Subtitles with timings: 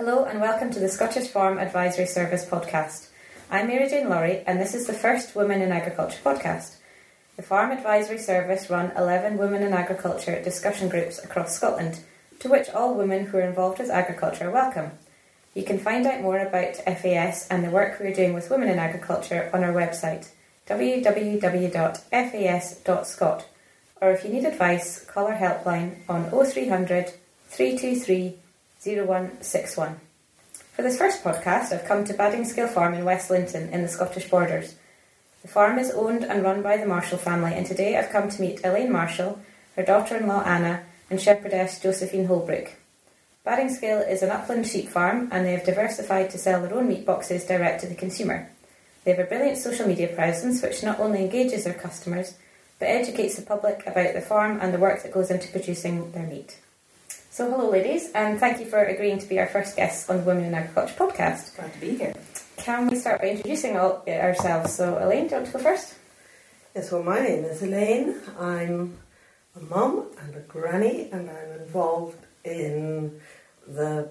[0.00, 3.08] Hello and welcome to the Scottish Farm Advisory Service podcast.
[3.50, 6.76] I'm Mary Jane Lawrie and this is the first Women in Agriculture podcast.
[7.36, 12.00] The Farm Advisory Service run 11 Women in Agriculture discussion groups across Scotland,
[12.38, 14.92] to which all women who are involved with agriculture are welcome.
[15.52, 18.78] You can find out more about FAS and the work we're doing with women in
[18.78, 20.30] agriculture on our website
[20.66, 21.26] www.fas.scot
[24.00, 27.12] or if you need advice, call our helpline on 0300
[27.50, 28.38] 323
[28.82, 30.00] 0161.
[30.72, 34.30] For this first podcast, I've come to Baddinsgill Farm in West Linton in the Scottish
[34.30, 34.74] borders.
[35.42, 38.40] The farm is owned and run by the Marshall family, and today I've come to
[38.40, 39.38] meet Elaine Marshall,
[39.76, 42.72] her daughter in law Anna, and shepherdess Josephine Holbrook.
[43.44, 47.04] Baddinsgill is an upland sheep farm, and they have diversified to sell their own meat
[47.04, 48.50] boxes direct to the consumer.
[49.04, 52.34] They have a brilliant social media presence which not only engages their customers,
[52.78, 56.26] but educates the public about the farm and the work that goes into producing their
[56.26, 56.56] meat.
[57.32, 60.22] So, hello, ladies, and thank you for agreeing to be our first guests on the
[60.24, 61.54] Women in Agriculture podcast.
[61.54, 62.12] Glad to be here.
[62.56, 64.74] Can we start by introducing all, uh, ourselves?
[64.74, 65.94] So, Elaine, do you want to go first?
[66.74, 68.16] Yes, well, my name is Elaine.
[68.36, 68.98] I'm
[69.54, 73.20] a mum and a granny, and I'm involved in
[73.64, 74.08] the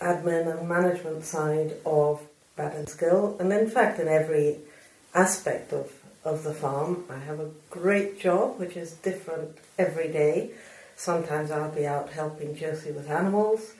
[0.00, 2.22] admin and management side of
[2.56, 4.56] Baddinsgill, and in fact, in every
[5.14, 5.92] aspect of,
[6.24, 7.04] of the farm.
[7.10, 10.52] I have a great job, which is different every day.
[11.02, 13.72] Sometimes I'll be out helping Josie with animals,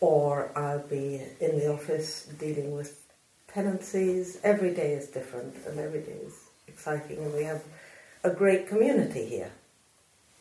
[0.00, 3.06] or I'll be in the office dealing with
[3.50, 4.36] tenancies.
[4.44, 6.34] Every day is different, and every day is
[6.66, 7.62] exciting, and we have
[8.22, 9.50] a great community here.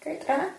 [0.02, 0.52] Great, Anna?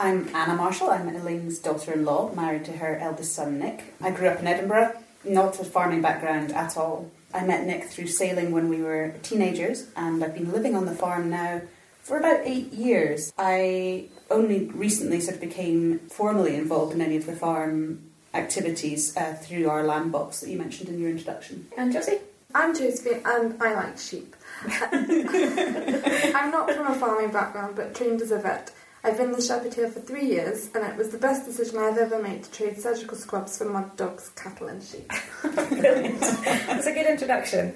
[0.00, 0.90] I'm Anna Marshall.
[0.90, 3.94] I'm Elaine's daughter-in-law, married to her eldest son Nick.
[4.00, 7.12] I grew up in Edinburgh, not a farming background at all.
[7.32, 10.96] I met Nick through sailing when we were teenagers, and I've been living on the
[10.96, 11.60] farm now
[12.06, 13.32] for about eight years.
[13.36, 19.34] I only recently sort of became formally involved in any of the farm activities uh,
[19.34, 21.66] through our lamb box that you mentioned in your introduction.
[21.76, 22.18] And Josie?
[22.54, 24.36] I'm Josephine and I like sheep.
[24.64, 28.70] I'm not from a farming background but trained as a vet.
[29.02, 31.98] I've been the shepherd here for three years and it was the best decision I've
[31.98, 35.10] ever made to trade surgical scrubs for mud dogs, cattle and sheep.
[35.42, 36.20] Brilliant.
[36.20, 37.74] That's a good introduction.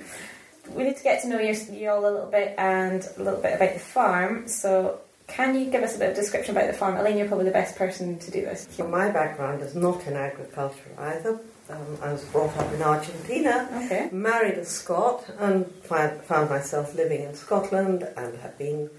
[0.75, 3.41] We need to get to know you, you all a little bit and a little
[3.41, 4.49] bit about the farm.
[4.49, 6.97] So, can you give us a bit of description about the farm?
[6.97, 8.67] Elaine, you're probably the best person to do this.
[8.71, 11.41] So my background is not in agriculture either.
[11.69, 14.09] Um, I was brought up in Argentina, Okay.
[14.11, 18.91] married a Scot, and fi- found myself living in Scotland and have been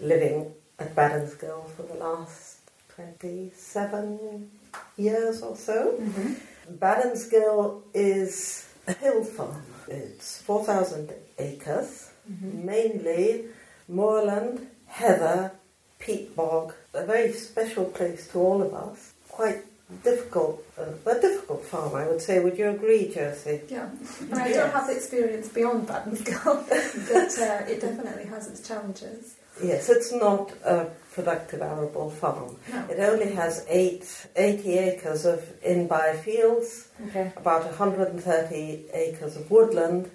[0.00, 2.58] living at Baddinsgill for the last
[2.94, 4.50] 27
[4.96, 5.96] years or so.
[6.00, 6.34] Mm-hmm.
[6.78, 9.62] Baddinsgill is a hill farm.
[9.88, 12.64] It's 4,000 acres, Mm-hmm.
[12.66, 13.44] mainly
[13.88, 15.50] moorland, heather,
[15.98, 19.12] peat bog, a very special place to all of us.
[19.28, 19.62] Quite
[20.04, 22.38] difficult, uh, a difficult farm, I would say.
[22.38, 23.62] Would you agree, Josie?
[23.68, 23.88] Yeah,
[24.20, 26.68] and I don't have the experience beyond Baddinsgill,
[27.12, 29.34] but uh, it definitely has its challenges.
[29.62, 32.56] Yes, it's not a productive arable farm.
[32.72, 32.86] No.
[32.90, 37.32] It only has eight, 80 acres of in-by fields, Okay.
[37.36, 40.10] about 130 acres of woodland,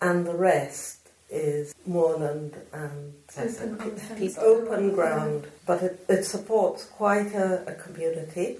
[0.00, 0.98] and the rest
[1.30, 4.38] is moorland and Open, pe- unfenced.
[4.38, 5.46] open ground.
[5.66, 8.58] But it, it supports quite a, a community.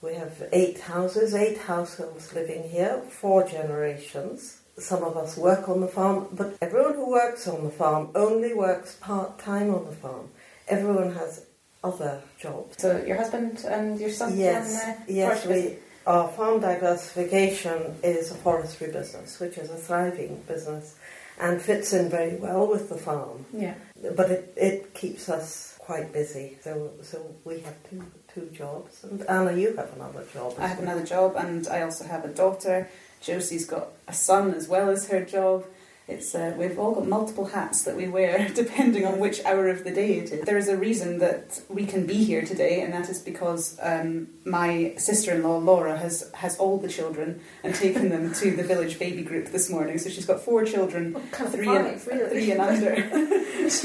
[0.00, 4.58] We have eight houses, eight households living here, four generations.
[4.78, 8.54] Some of us work on the farm, but everyone who works on the farm only
[8.54, 10.28] works part time on the farm.
[10.68, 11.46] Everyone has
[11.82, 12.76] other jobs.
[12.78, 15.46] So, your husband and your son Yes, the uh, yes.
[15.46, 20.96] We, our farm diversification is a forestry business, which is a thriving business,
[21.38, 23.44] and fits in very well with the farm.
[23.52, 23.74] Yeah.
[24.16, 26.58] But it, it keeps us quite busy.
[26.62, 30.54] So so we have two two jobs, and Anna, you have another job.
[30.58, 30.88] I have well.
[30.88, 32.88] another job, and I also have a daughter.
[33.20, 35.64] Josie's got a son as well as her job.
[36.08, 39.84] It's uh, we've all got multiple hats that we wear depending on which hour of
[39.84, 40.44] the day it is.
[40.46, 44.28] There is a reason that we can be here today, and that is because um,
[44.46, 49.22] my sister-in-law Laura has has all the children and taken them to the village baby
[49.22, 49.98] group this morning.
[49.98, 52.28] So she's got four children, three and really?
[52.30, 52.94] three and under.
[53.68, 53.84] She's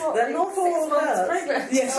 [0.00, 1.28] what, They're not all hers.
[1.28, 1.70] pregnant.
[1.72, 1.96] Yes,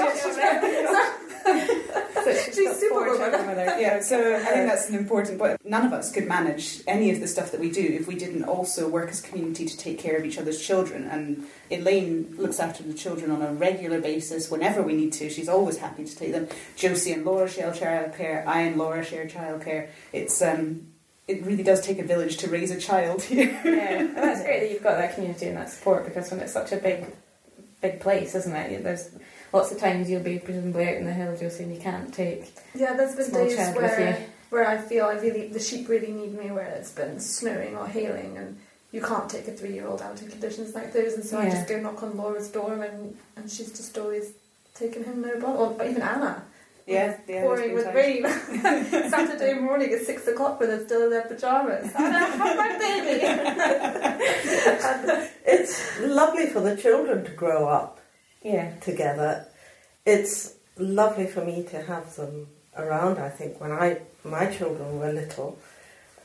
[2.24, 3.18] So she's, She's super four woman.
[3.32, 3.80] children with her.
[3.80, 5.58] Yeah, so I think that's an important point.
[5.66, 8.44] None of us could manage any of the stuff that we do if we didn't
[8.44, 11.06] also work as a community to take care of each other's children.
[11.06, 15.30] And Elaine looks after the children on a regular basis whenever we need to.
[15.30, 16.50] She's always happy to take them.
[16.76, 18.46] Josie and Laura share childcare.
[18.46, 19.88] I and Laura share childcare.
[20.12, 20.88] It's um,
[21.28, 23.50] it really does take a village to raise a child here.
[23.64, 26.54] yeah, and that's great that you've got that community and that support because when it's
[26.54, 27.06] such a big,
[27.82, 28.84] big place, isn't it?
[28.84, 29.10] There's
[29.52, 32.14] lots of times you'll be presumably out in the hills, you'll see, and you can't
[32.14, 36.12] take Yeah, there's been small days where where I feel I really the sheep really
[36.12, 38.60] need me where it's been snowing or hailing and
[38.92, 41.50] you can't take a three year old out in conditions like those and so I
[41.50, 44.34] just go knock on Laura's door and, and she's just always
[44.74, 46.44] taking him no bother or even Anna.
[46.88, 47.42] Yeah, yeah.
[47.42, 47.96] pouring with times.
[47.96, 48.24] rain.
[49.12, 51.94] Saturday morning at six o'clock when they're still in their pajamas.
[51.96, 53.22] Anna, have my baby.
[54.84, 57.99] And it's lovely for the children to grow up
[58.42, 58.72] Yeah.
[58.82, 59.46] together.
[60.06, 62.48] It's lovely for me to have them
[62.78, 63.20] around.
[63.20, 65.58] I think when I my children were little,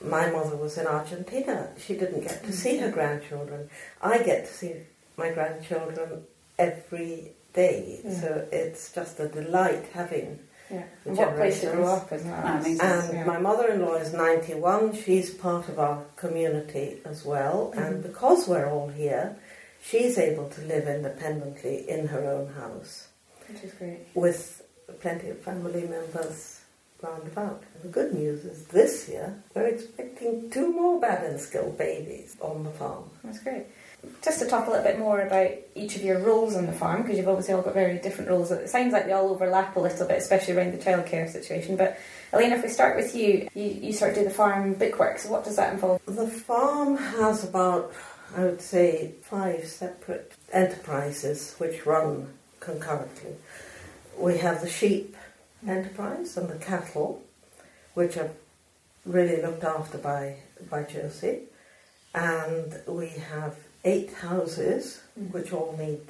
[0.00, 1.68] my mother was in Argentina.
[1.78, 3.68] She didn't get to see her grandchildren.
[4.02, 4.74] I get to see
[5.16, 6.22] my grandchildren
[6.58, 8.00] every day.
[8.04, 8.20] Yeah.
[8.20, 10.38] So it's just a delight having
[10.70, 10.82] Yeah.
[11.04, 12.26] And what place grow generations.
[12.26, 12.82] up.
[12.86, 13.24] And Yeah.
[13.24, 14.94] my mother-in-law is 91.
[14.94, 17.72] She's part of our community as well.
[17.76, 18.02] And Mhm.
[18.02, 19.36] because we're all here,
[19.84, 23.08] she's able to live independently in her own house
[23.48, 24.00] Which is great.
[24.14, 24.62] with
[25.00, 26.60] plenty of family members
[27.02, 27.62] round about.
[27.74, 32.70] And The good news is this year we're expecting two more Baddinsgill babies on the
[32.70, 33.04] farm.
[33.22, 33.66] That's great.
[34.22, 37.00] Just to talk a little bit more about each of your roles on the farm,
[37.02, 38.50] because you've obviously all got very different roles.
[38.52, 41.76] It sounds like they all overlap a little bit, especially around the childcare situation.
[41.76, 41.98] But
[42.32, 45.18] Elena, if we start with you, you, you sort of do the farm bookwork.
[45.20, 46.02] So what does that involve?
[46.04, 47.94] The farm has about,
[48.36, 53.36] I would say, five separate enterprises which run concurrently.
[54.18, 55.16] We have the sheep
[55.66, 57.22] enterprise and the cattle,
[57.94, 58.30] which are
[59.06, 60.36] really looked after by,
[60.68, 61.42] by Josie.
[62.14, 65.32] And we have eight houses mm.
[65.32, 66.00] which all need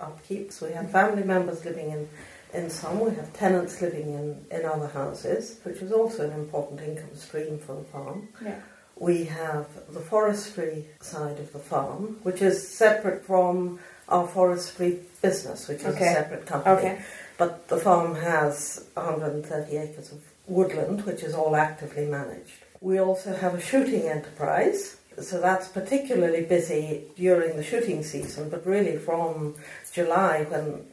[0.00, 0.52] upkeep.
[0.52, 2.08] So we have family members living in,
[2.52, 6.80] in some, we have tenants living in, in other houses, which is also an important
[6.80, 8.28] income stream for the farm.
[8.42, 8.60] Yeah.
[8.96, 15.66] We have the forestry side of the farm, which is separate from our forestry business,
[15.68, 16.08] which is Okay.
[16.08, 16.76] a separate company.
[16.76, 16.98] Okay.
[17.36, 22.52] But the farm has 130 acres of woodland, which is all actively managed.
[22.80, 28.64] We also have a shooting enterprise, so that's particularly busy during the shooting season, but
[28.66, 29.54] really from
[29.92, 30.86] July when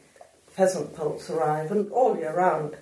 [0.48, 2.76] pheasant poults arrive and all year round,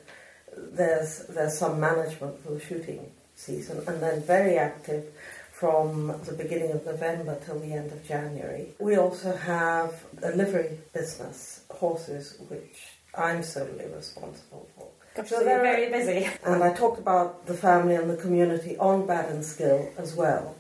[0.57, 5.05] there's there's some management for the shooting season, and then very active
[5.53, 8.69] from the beginning of November till the end of January.
[8.79, 12.79] We also have a livery business, horses, which
[13.15, 14.89] I'm solely responsible for.
[15.15, 16.29] Gosh, So they're very busy.
[16.45, 20.57] And I talked about the family and the community on Baddinsgill as well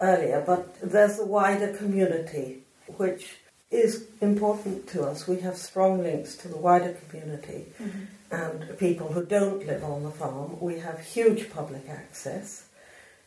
[0.00, 2.62] earlier, but there's a wider community
[2.96, 3.36] which
[3.70, 5.26] is important to us.
[5.26, 8.04] We have strong links to the wider community mm-hmm.
[8.34, 10.58] And people who don't live on the farm.
[10.60, 12.66] We have huge public access.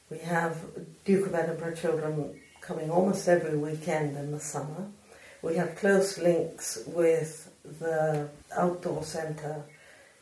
[0.09, 0.57] We have
[1.05, 4.87] Duke of Edinburgh children coming almost every weekend in the summer.
[5.41, 7.49] We have close links with
[7.79, 9.63] the outdoor centre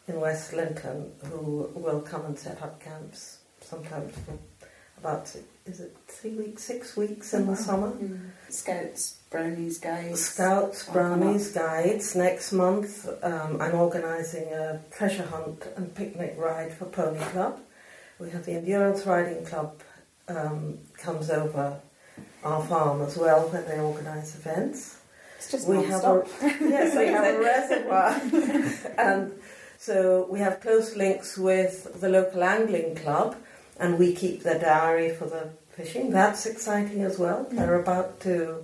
[0.08, 4.38] in West Linton who will come and set up camps sometimes for
[5.00, 5.36] about,
[5.66, 7.92] is it three weeks, six weeks in the summer?
[7.92, 8.30] Mm.
[8.50, 10.26] Scouts, brownies, guys.
[10.26, 12.16] Scouts, brownies, guides.
[12.16, 17.60] Next month, um, I'm organising a treasure hunt and picnic ride for Pony Club.
[18.18, 19.82] We have the Endurance Riding Club
[20.30, 21.82] um, comes over
[22.46, 25.00] our farm as well when they organise events.
[25.38, 26.28] It's just We have non-stop.
[26.42, 29.34] a yes, we have a reservoir, and
[29.78, 33.36] so we have close links with the local angling club,
[33.78, 36.10] and we keep their diary for the fishing.
[36.12, 37.48] That's exciting as well.
[37.52, 38.64] They're about to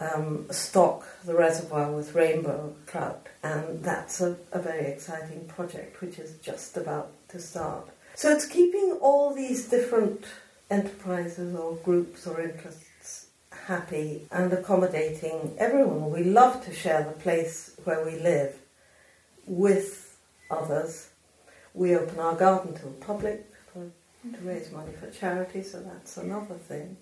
[0.00, 6.18] um, stock the reservoir with rainbow trout, and that's a, a very exciting project which
[6.18, 7.88] is just about to start.
[8.14, 10.24] So it's keeping all these different
[10.70, 13.26] enterprises or groups or interests
[13.66, 16.10] happy and accommodating everyone.
[16.10, 18.56] We love to share the place where we live
[19.46, 20.18] with
[20.50, 21.08] others.
[21.72, 23.46] We open our garden to the public
[24.32, 26.96] to raise money for charity, so that's another thing.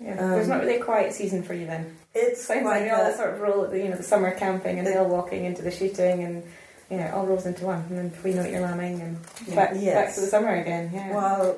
[0.00, 0.12] Yeah.
[0.18, 1.96] Um, There's not really a quiet season for you then.
[2.14, 4.86] It's Sounds like all sort of roll at the you know the summer camping and
[4.88, 6.42] hill walking into the shooting and
[6.90, 9.54] you know it all rolls into one and then we know what you're lambing and
[9.54, 9.94] back, Yes.
[9.94, 10.90] back to the summer again.
[10.92, 11.12] Yeah.
[11.14, 11.56] While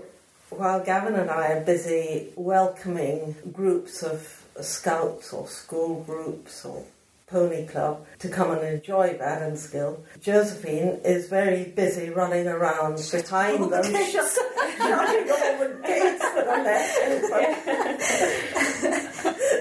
[0.50, 6.84] while Gavin and I are busy welcoming groups of scouts or school groups or
[7.30, 13.84] pony club to come and enjoy Baddinsgill, Josephine is very busy running around behind them,
[13.84, 14.30] shut,
[14.76, 16.96] shutting all the gates that are left.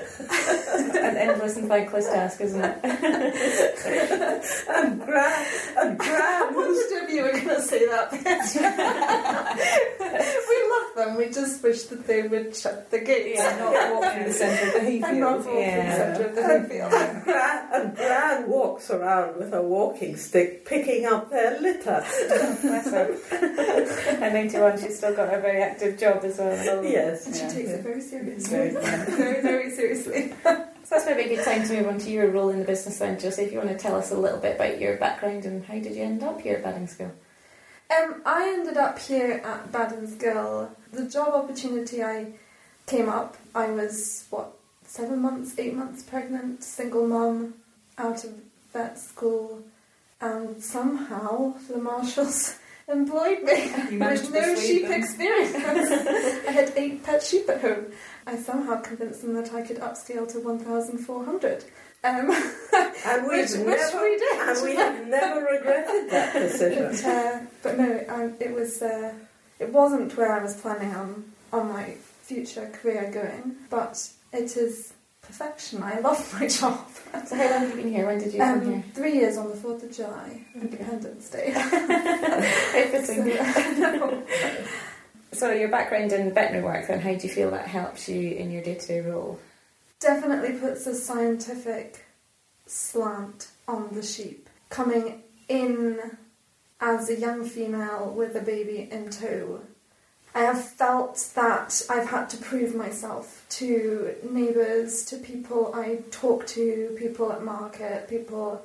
[1.00, 2.80] An endless and thankless task, isn't it?
[4.70, 5.46] and Gran,
[5.78, 8.12] and I Gran, who's wondered if you were going to say that.
[10.50, 11.16] we love them.
[11.18, 13.40] we just wish that they would shut the gates.
[13.40, 15.04] Yeah, not walk in the centre of the hayfield.
[15.12, 16.94] and not walk in the centre of the hayfield.
[16.94, 22.04] And Gran, and Gran walks around with a walking stick picking up their litter.
[22.62, 23.16] Bless her.
[24.22, 26.84] At 91, she's still got a very active job as well.
[26.84, 27.26] Yes.
[27.26, 28.50] And she takes it very seriously.
[28.50, 30.09] Very, very, very seriously.
[30.90, 32.98] So that's maybe a good time to move on to your role in the business
[32.98, 33.44] then, Josie.
[33.44, 35.94] If you want to tell us a little bit about your background and how did
[35.96, 37.12] you end up here at Baddinsgill?
[37.96, 40.70] Um, I ended up here at Baddinsgill.
[40.92, 42.32] The job opportunity I
[42.88, 47.54] came up, I was, what, seven months, eight months pregnant, single mum,
[48.00, 48.34] out of
[48.74, 49.62] vet school,
[50.22, 55.00] and somehow the Marshalls employed me You managed with to no sheep them.
[55.04, 55.54] experience.
[56.48, 57.86] I had eight pet sheep at home.
[58.30, 61.64] I somehow convinced them that I could upscale to 1,400.
[62.04, 62.30] Um,
[63.06, 64.40] And we've Which- which never, we did.
[64.50, 66.92] and we have never regretted that decision.
[67.04, 68.82] But, uh, but no, um, it was.
[68.82, 69.14] Uh,
[69.58, 73.96] it wasn't where I was planning on on my future career going, but
[74.34, 75.82] it is perfection.
[75.84, 76.86] I love my job.
[77.26, 78.06] So how long have you been here?
[78.06, 78.84] When did you come Um, here?
[78.94, 81.52] three years on the Fourth of July, Independence Day.
[81.52, 81.70] How
[82.92, 84.24] fitting.
[85.32, 88.52] So, your background in veterinary work, then how do you feel that helps you in
[88.52, 89.40] your day-to-day role?
[90.00, 92.06] definitely puts a scientific
[92.66, 94.50] slant on the sheep.
[94.70, 96.00] Coming in
[96.80, 99.62] as a young female with a baby in tow,
[100.34, 106.46] I have felt that I've had to prove myself to neighbours, to people I talk
[106.48, 108.64] to, people at market, people,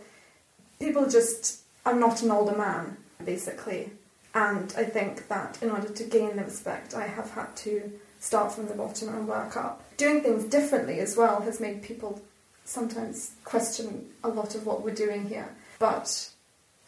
[0.79, 1.61] people just.
[1.87, 3.91] I'm not an older man, basically,
[4.35, 8.53] and I think that in order to gain the respect, I have had to start
[8.53, 9.83] from the bottom and work up.
[9.97, 12.21] Doing things differently as well has made people
[12.65, 15.55] sometimes question a lot of what we're doing here.
[15.79, 16.31] But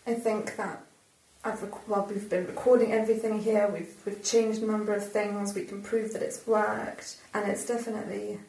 [0.06, 0.82] I think that
[1.44, 3.68] I've rec- well, we've been recording everything here.
[3.68, 5.54] We've we've changed a number of things.
[5.54, 8.40] We can prove that it's worked, and it's definitely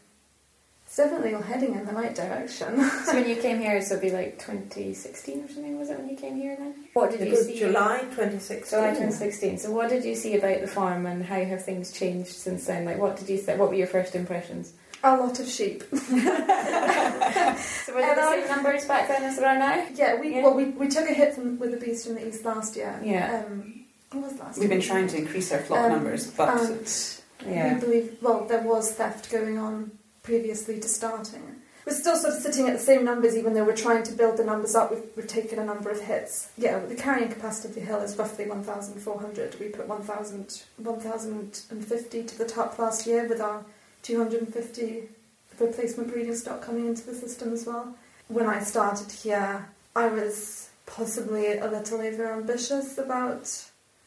[0.98, 2.82] definitely all heading in the right direction.
[3.06, 6.10] So when you came here, so it'd be like 2016 or something, was it when
[6.10, 6.74] you came here then?
[6.94, 7.60] What did It you was see?
[7.60, 8.70] July 2016.
[8.80, 9.60] July 2016.
[9.60, 12.86] So what did you see about the farm and how have things changed since then?
[12.86, 13.56] Like what did you say?
[13.58, 14.74] What were your first impressions?
[15.04, 15.84] a lot of sheep.
[15.92, 19.86] So were they the And same numbers back then as there are now?
[19.94, 20.44] Yeah, we Yeah.
[20.44, 23.00] well we, we took a hit from with the beast from the east last year.
[23.04, 23.44] Yeah.
[23.48, 26.50] Um, what was last We've been trying to increase our flock Um, numbers, but
[27.46, 29.92] and we believe well there was theft going on
[30.28, 31.62] previously to starting.
[31.86, 34.36] We're still sort of sitting at the same numbers even though we're trying to build
[34.36, 34.92] the numbers up.
[34.92, 36.50] We've, we've taken a number of hits.
[36.58, 39.58] Yeah, the carrying capacity of the hill is roughly 1,400.
[39.58, 43.64] We put 1,000 1,050 to the top last year with our
[44.04, 45.04] 250
[45.60, 47.96] replacement breeding stock coming into the system as well.
[48.28, 53.48] When I started here, I was possibly a little over ambitious about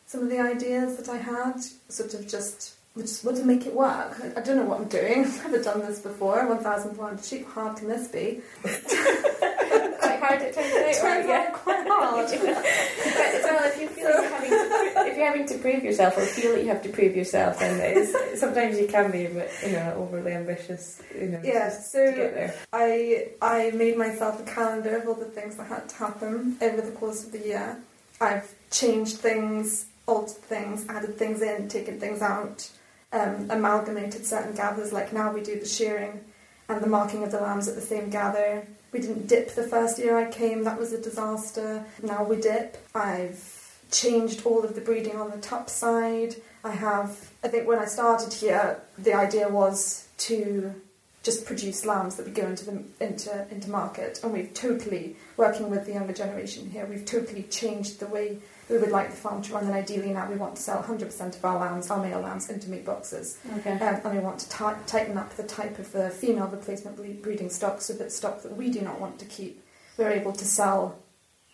[0.07, 3.67] some of the ideas that I had, sort of just we just want to make
[3.67, 4.17] it work.
[4.21, 5.25] I, I don't know what I'm doing.
[5.25, 6.47] I've never done this before.
[6.47, 7.47] 1,400 sheep.
[7.47, 8.41] How hard can this be?
[8.63, 11.03] Quite hard it turns out.
[11.03, 11.27] Turns?
[11.29, 11.47] Yeah.
[11.49, 12.27] out quite hard.
[12.31, 16.19] but well, if you feel like you're having to, if you're having to prove yourself
[16.19, 19.31] or feel that you have to prove yourself, then it's, sometimes you can be a
[19.31, 21.01] bit, you know, overly ambitious.
[21.15, 22.55] You know, Yeah, so to get there.
[22.73, 26.81] I I made myself a calendar of all the things that had to happen over
[26.81, 27.81] the course of the year.
[28.21, 32.69] I've changed things, altered things, added things in, taken things out,
[33.13, 34.93] um, amalgamated certain gathers.
[34.93, 36.21] Like now we do the shearing
[36.69, 38.67] and the marking of the lambs at the same gather.
[38.93, 41.85] We didn't dip the first year I came, that was a disaster.
[42.03, 42.77] Now we dip.
[42.95, 46.37] I've changed all of the breeding on the top side.
[46.63, 50.75] I have, I think when I started here, the idea was to
[51.23, 55.69] just produce lambs that would go into the into into market, and we've totally working
[55.69, 56.87] with the younger generation here.
[56.87, 58.39] We've totally changed the way
[58.71, 61.37] we would like the farm to run, and ideally now we want to sell 100%
[61.37, 63.73] of our lambs, our male lambs, into meat boxes, Okay.
[63.73, 67.51] um, and we want to ti- tighten up the type of the female replacement breeding
[67.51, 69.63] stock, so that stock that we do not want to keep,
[69.97, 70.97] we're able to sell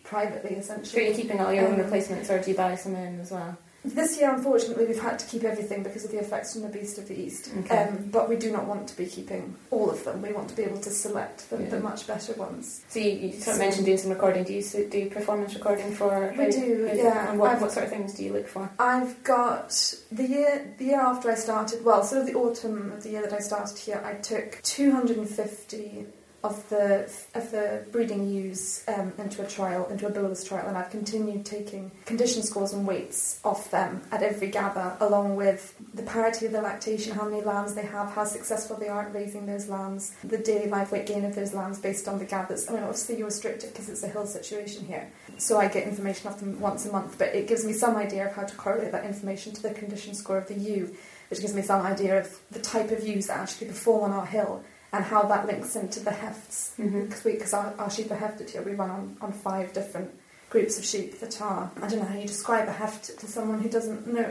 [0.04, 2.94] privately, So are you keeping all your own Um, replacements or do you buy some
[2.94, 3.56] in as well?
[3.94, 6.98] This year, unfortunately, we've had to keep everything because of the effects from the beast
[6.98, 7.50] of the east.
[7.60, 7.84] Okay.
[7.84, 10.22] Um, but we do not want to be keeping all of them.
[10.22, 12.84] We want to be able to select the, the much better ones.
[12.88, 14.44] So you, you sort of So- mentioned doing some recording.
[14.44, 16.34] Do you do performance recording for?
[16.36, 17.30] We do, yeah.
[17.30, 18.68] And what, what sort of things do you look for?
[18.78, 19.70] I've got
[20.10, 21.84] the year the year after I started.
[21.84, 26.06] Well, sort of the autumn of the year that I started here, I took 250
[26.46, 30.76] of the of the breeding ewes um, into a trial, into a bolus trial, and
[30.78, 36.02] I've continued taking condition scores and weights off them at every gather, along with the
[36.02, 39.46] parity of the lactation, how many lambs they have, how successful they are at raising
[39.46, 42.68] those lambs, the daily life weight gain of those lambs based on the gathers.
[42.68, 46.28] I mean, obviously you're restricted because it's a hill situation here, so I get information
[46.28, 48.92] off them once a month, but it gives me some idea of how to correlate
[48.92, 50.94] that information to the condition score of the ewe.
[51.28, 54.26] which gives me some idea of the type of ewes that actually perform on our
[54.26, 54.62] hill
[54.96, 56.72] and how that links into the hefts.
[56.78, 57.08] Mhm.
[57.24, 60.10] Because our, our sheep are hefted here, we run on, on five different
[60.48, 63.60] groups of sheep that are, I don't know how you describe a heft to someone
[63.60, 64.22] who doesn't know,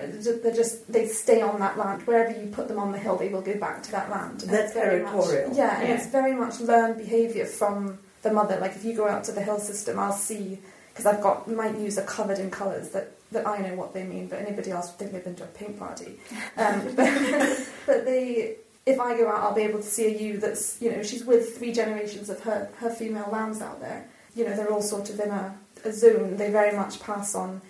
[0.41, 2.07] they're just, they stay on that land.
[2.07, 4.41] Wherever you put them on the hill, they will go back to that land.
[4.43, 5.55] And They're it's very much- territorial.
[5.55, 5.95] yeah, and Yeah.
[5.95, 8.57] it's very much learned behaviour from the mother.
[8.59, 10.59] Like if you go out to the hill system, I'll see,
[10.91, 14.03] because I've got, my ewes are covered in colours that, that I know what they
[14.03, 16.17] mean, but anybody else would think they've been to a paint party.
[16.57, 18.55] Um, but, but they,
[18.85, 21.25] if I go out, I'll be able to see a ewe that's, you know, she's
[21.25, 24.07] with three generations of her, her female lambs out there.
[24.35, 26.37] You know, they're all sort of in a, a zone.
[26.37, 27.61] They very much pass on,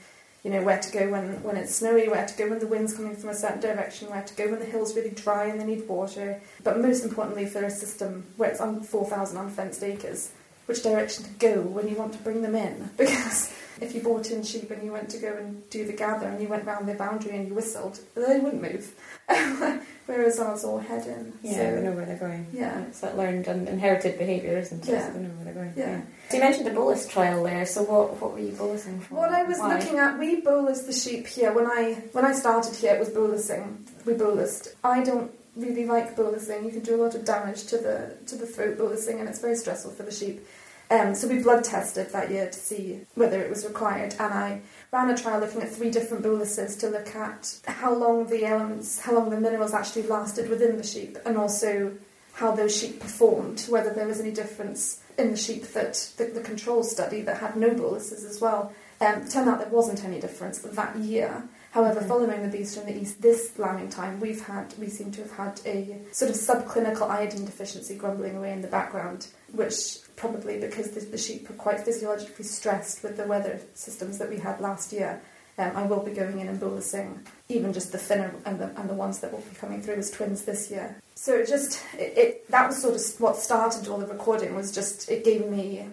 [0.43, 2.95] you know, where to go when, when it's snowy, where to go when the wind's
[2.95, 5.65] coming from a certain direction, where to go when the hill's really dry and they
[5.65, 6.41] need water.
[6.63, 10.31] But most importantly, for a system where it's on 4,000 unfenced acres,
[10.65, 12.89] which direction to go when you want to bring them in.
[12.97, 16.27] Because if you bought in sheep and you went to go and do the gather
[16.27, 18.93] and you went round their boundary and you whistled, they wouldn't move.
[20.05, 21.33] Whereas ours all head in.
[21.41, 22.47] Yeah, so, we know where they're going.
[22.53, 22.83] Yeah.
[22.83, 24.91] It's that learned and inherited behaviour, isn't it?
[24.91, 25.07] Yeah.
[25.07, 25.73] So we know where they're going.
[25.75, 26.01] Yeah.
[26.29, 27.65] So you mentioned a bolus trial there.
[27.65, 29.15] So what what were you bolusing for?
[29.15, 29.77] What I was Why?
[29.77, 31.51] looking at, we bolus the sheep here.
[31.51, 33.77] When I when I started here, it was bolusing.
[34.05, 34.75] We bolused.
[34.83, 36.65] I don't really like bolusing.
[36.65, 39.39] You can do a lot of damage to the to the throat bolusing, and it's
[39.39, 40.45] very stressful for the sheep.
[40.91, 44.61] Um, so we blood tested that year to see whether it was required, and I
[44.91, 48.99] ran a trial looking at three different boluses to look at how long the elements,
[48.99, 51.93] how long the minerals actually lasted within the sheep, and also
[52.33, 56.41] how those sheep performed, whether there was any difference in the sheep that the, the
[56.41, 58.71] control study that had no boluses as well.
[59.01, 61.43] Um, turned out there wasn't any difference that year.
[61.71, 62.07] However, Okay.
[62.07, 65.31] following the beast from the east this lambing time, we've had we seem to have
[65.31, 70.91] had a sort of subclinical iodine deficiency grumbling away in the background, which probably because
[70.91, 74.93] the, the sheep were quite physiologically stressed with the weather systems that we had last
[74.93, 75.21] year.
[75.57, 78.89] Um, I will be going in and bolusing even just the thinner and the, and
[78.89, 80.97] the ones that will be coming through as twins this year.
[81.15, 84.73] So it just it, it that was sort of what started all the recording was
[84.73, 85.87] just it gave me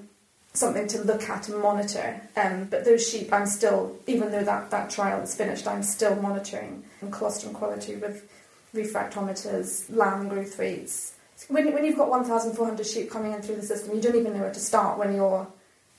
[0.55, 2.21] something to look at and monitor.
[2.37, 6.17] Um, but those sheep, I'm still, even though that, that trial is finished, I'm still
[6.17, 8.29] monitoring colostrum quality with
[8.75, 11.14] refractometers, lamb growth rates.
[11.49, 14.40] When, when you've got 1,400 sheep coming in through the system, you don't even know
[14.40, 15.46] where to start when you're.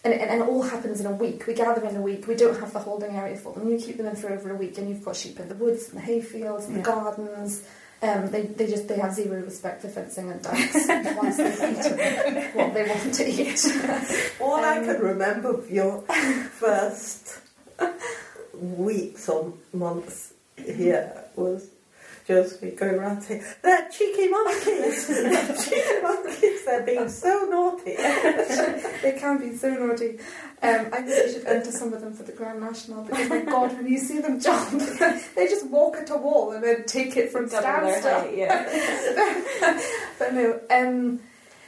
[0.06, 1.48] And, and, and it all happens in a week.
[1.48, 2.28] We gather in a week.
[2.28, 3.70] We don't have the holding area for them.
[3.70, 5.90] You keep them in for over a week, and you've got sheep in the woods,
[5.90, 6.82] and the hayfields, and Yeah.
[6.82, 7.64] the gardens.
[8.02, 10.74] Um, they, they just they have zero respect for fencing and diets
[11.16, 13.66] once they've eaten what they want to eat.
[14.42, 17.40] All I Um, can remember of your first
[18.54, 21.70] weeks or months here was
[22.28, 25.08] Josephine going around saying, They're cheeky monkeys!
[25.08, 26.66] They're cheeky monkeys!
[26.66, 27.96] They're being so naughty!
[29.02, 30.20] they can be so naughty.
[30.62, 33.42] Um, I think we should enter some of them for the Grand National because my
[33.42, 34.72] God, when you see them jump,
[35.36, 38.32] they just walk at a wall and then take it from standstill.
[38.34, 39.80] yeah.
[40.18, 41.20] But no, um,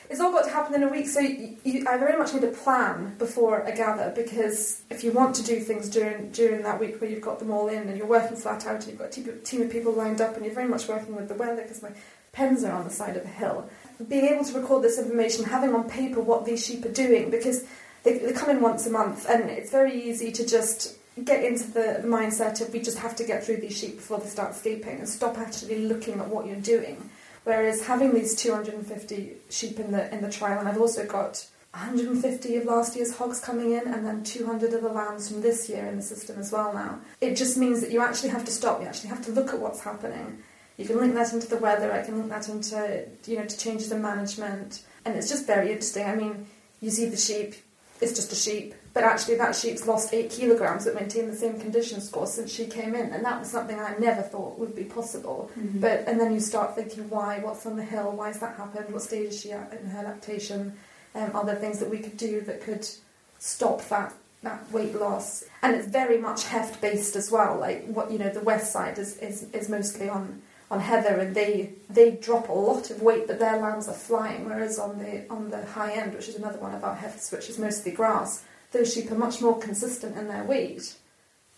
[0.09, 1.07] it's all got to happen in a week.
[1.07, 5.11] So you, you, I very much need a plan before a gather because if you
[5.11, 7.97] want to do things during during that week where you've got them all in and
[7.97, 10.53] you're working flat out and you've got a team, of people lined up and you're
[10.53, 11.91] very much working with the weather because my
[12.31, 13.69] pens are on the side of the hill.
[14.07, 17.65] Being able to record this information, having on paper what these sheep are doing because
[18.03, 21.65] they, they come in once a month and it's very easy to just get into
[21.71, 24.51] the, the mindset of we just have to get through these sheep before they start
[24.51, 27.09] escaping and stop actually looking at what you're doing.
[27.45, 32.55] Whereas having these 250 sheep in the in the trial, and I've also got 150
[32.57, 35.85] of last year's hogs coming in, and then 200 of the lambs from this year
[35.85, 36.73] in the system as well.
[36.73, 38.81] Now it just means that you actually have to stop.
[38.81, 40.39] You actually have to look at what's happening.
[40.77, 41.93] You can link that into the weather.
[41.93, 45.67] I can link that into you know to changes in management, and it's just very
[45.67, 46.05] interesting.
[46.07, 46.47] I mean,
[46.81, 47.53] you see the sheep,
[48.01, 51.59] it's just a sheep, but actually that sheep's lost eight kilograms but maintained the same
[51.59, 54.83] condition score since she came in, and that was something I never thought would be
[54.83, 55.49] possible.
[55.57, 55.79] Mm-hmm.
[55.79, 57.39] But and then you start thinking, why?
[57.39, 58.11] What's on the hill?
[58.11, 58.93] Why has that happened?
[58.93, 60.77] What stage is she at in her lactation?
[61.13, 62.87] Um, are there things that we could do that could
[63.39, 65.45] stop that that weight loss?
[65.61, 67.57] And it's very much heft based as well.
[67.57, 71.35] Like what you know, the west side is is, is mostly on on heather, and
[71.35, 74.45] they they drop a lot of weight, but their lambs are flying.
[74.45, 77.49] Whereas on the on the high end, which is another one of our hefts, which
[77.49, 80.95] is mostly grass, those sheep are much more consistent in their weight.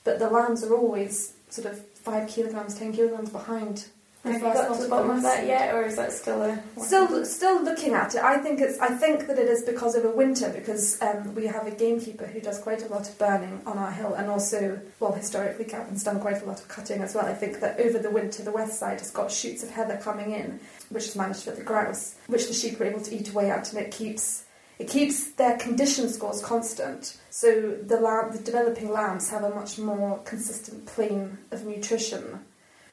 [0.03, 3.87] But the lambs are always sort of five kilograms, ten kilograms behind.
[4.23, 7.25] Have you got to the bottom of that yet, or is that still a Still,
[7.25, 8.23] still looking at it.
[8.23, 8.77] I think it's.
[8.79, 12.25] I think that it is because of a winter, because um, we have a gamekeeper
[12.25, 16.03] who does quite a lot of burning on our hill, and also, well, historically, Gavin's
[16.03, 17.25] done quite a lot of cutting as well.
[17.25, 20.31] I think that over the winter, the west side has got shoots of heather coming
[20.31, 23.49] in, which has managed for the grouse, which the sheep are able to eat away
[23.49, 24.43] at, and it keeps
[24.79, 27.17] it keeps their condition scores constant.
[27.29, 32.45] So the lamb, the developing lambs have a much more consistent plane of nutrition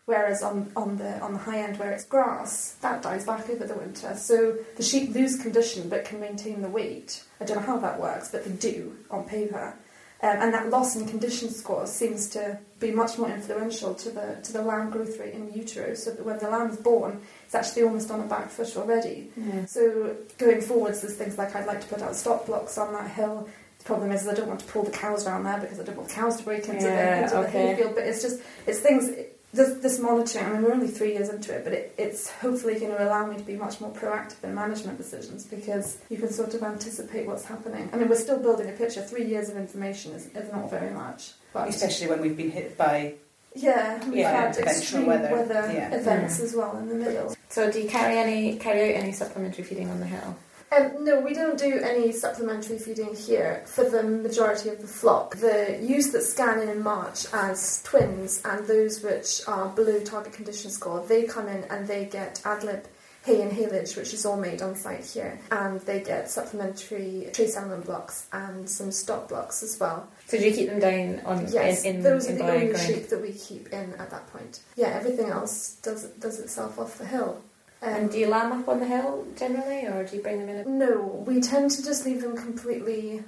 [0.06, 3.64] Whereas on, on the on the high end where it's grass, that dies back over
[3.66, 4.14] the winter.
[4.16, 7.24] So the sheep lose condition but can maintain the weight.
[7.40, 9.74] I don't know how that works, but they do on paper.
[10.22, 14.36] Um, and that loss in condition score seems to be much more influential to the
[14.42, 15.94] to the lamb growth rate in utero.
[15.94, 19.30] So that when the lamb is born, it's actually almost on a back foot already.
[19.66, 23.10] So going forwards, there's things like I'd like to put out stock blocks on that
[23.10, 23.48] hill.
[23.78, 25.96] The problem is, I don't want to pull the cows around there because I don't
[25.96, 27.52] want the cows to break into Yeah, the into okay.
[27.52, 27.94] the hayfield.
[27.94, 29.10] But it's just it's things.
[29.54, 30.46] This, this monitoring.
[30.46, 33.24] I mean, we're only three years into it, but it, it's hopefully going to allow
[33.26, 37.26] me to be much more proactive in management decisions because you can sort of anticipate
[37.26, 37.88] what's happening.
[37.92, 39.00] I mean, we're still building a picture.
[39.02, 42.76] Three years of information is, is not very much, but Especially when we've been hit
[42.76, 43.14] by
[43.56, 45.30] yeah, we've Yeah, had extreme weather.
[45.30, 45.94] weather, Yeah.
[45.94, 47.36] events as well in the middle.
[47.48, 50.36] So do you carry any carry out any supplementary feeding on the hill?
[50.72, 55.36] Um, no, we don't do any supplementary feeding here for the majority of the flock.
[55.36, 60.32] The ewes that scan in in March as twins and those which are below target
[60.32, 62.84] condition score, they come in and they get adlib
[63.24, 67.56] hay and haylage, which is all made on site here, and they get supplementary trace
[67.56, 70.06] element blocks and some stock blocks as well.
[70.26, 72.78] So do you keep them down on Yes, in, in, those in are the only
[72.78, 74.60] sheep that we keep in at that point.
[74.76, 77.42] Yeah, everything else does does itself off the hill.
[77.84, 80.66] And do you lamb up on the hill generally, or do you bring them in?
[80.66, 80.68] A...
[80.68, 83.22] No, we tend to just leave them completely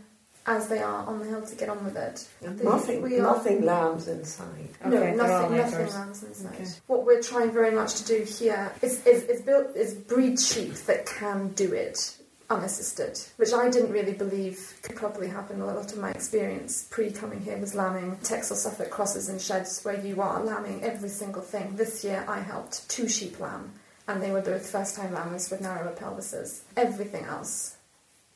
[0.47, 2.27] as they are on the hill to get on with it.
[2.41, 4.69] They- nothing, we are- nothing lambs inside.
[4.85, 5.95] Okay, no, nothing, nothing outdoors.
[5.95, 6.55] lands inside.
[6.55, 6.65] Okay.
[6.87, 10.75] What we're trying very much to do here is, is, is build is breed sheep
[10.87, 12.17] that can do it
[12.49, 15.61] unassisted, which I didn't really believe could probably happen.
[15.61, 19.83] A lot of my experience pre coming here was lambing Texel Suffolk crosses in sheds
[19.83, 21.75] where you are lambing every single thing.
[21.75, 23.73] This year I helped two sheep lamb,
[24.09, 26.61] and they were both first time lambers with narrower pelvises.
[26.77, 27.77] Everything else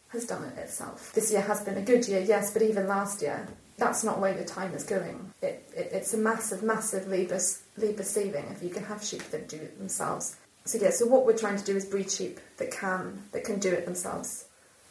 [0.08, 1.12] has done it itself.
[1.14, 3.46] This year has been a good year, yes, but even last year,
[3.78, 5.32] that's not where the time is going.
[5.40, 7.40] It, it, it's a massive, massive labour,
[7.76, 10.36] labour saving if you can have sheep that do it themselves.
[10.64, 13.58] So yeah, so what we're trying to do is breed sheep that can that can
[13.58, 14.44] do it themselves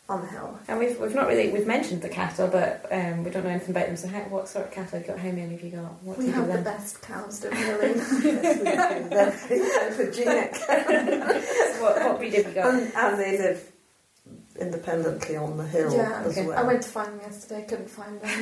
[0.10, 0.60] on the hill.
[0.68, 3.70] And we've we've not really we've mentioned the cattle, but um, we don't know anything
[3.72, 3.96] about them.
[3.96, 5.20] So how, what sort of cattle have you got?
[5.20, 6.04] How many have you got?
[6.04, 6.74] What we do have with the them?
[6.78, 9.08] best cows, don't we, Elaine?
[9.12, 10.12] Yes, we do.
[10.26, 10.52] They're,
[11.06, 12.74] they're what, what breed have you got?
[12.74, 13.72] And, and they live
[14.60, 16.48] independently on the hill yeah, as okay.
[16.48, 16.58] well.
[16.58, 18.40] I went to find them yesterday, couldn't find them.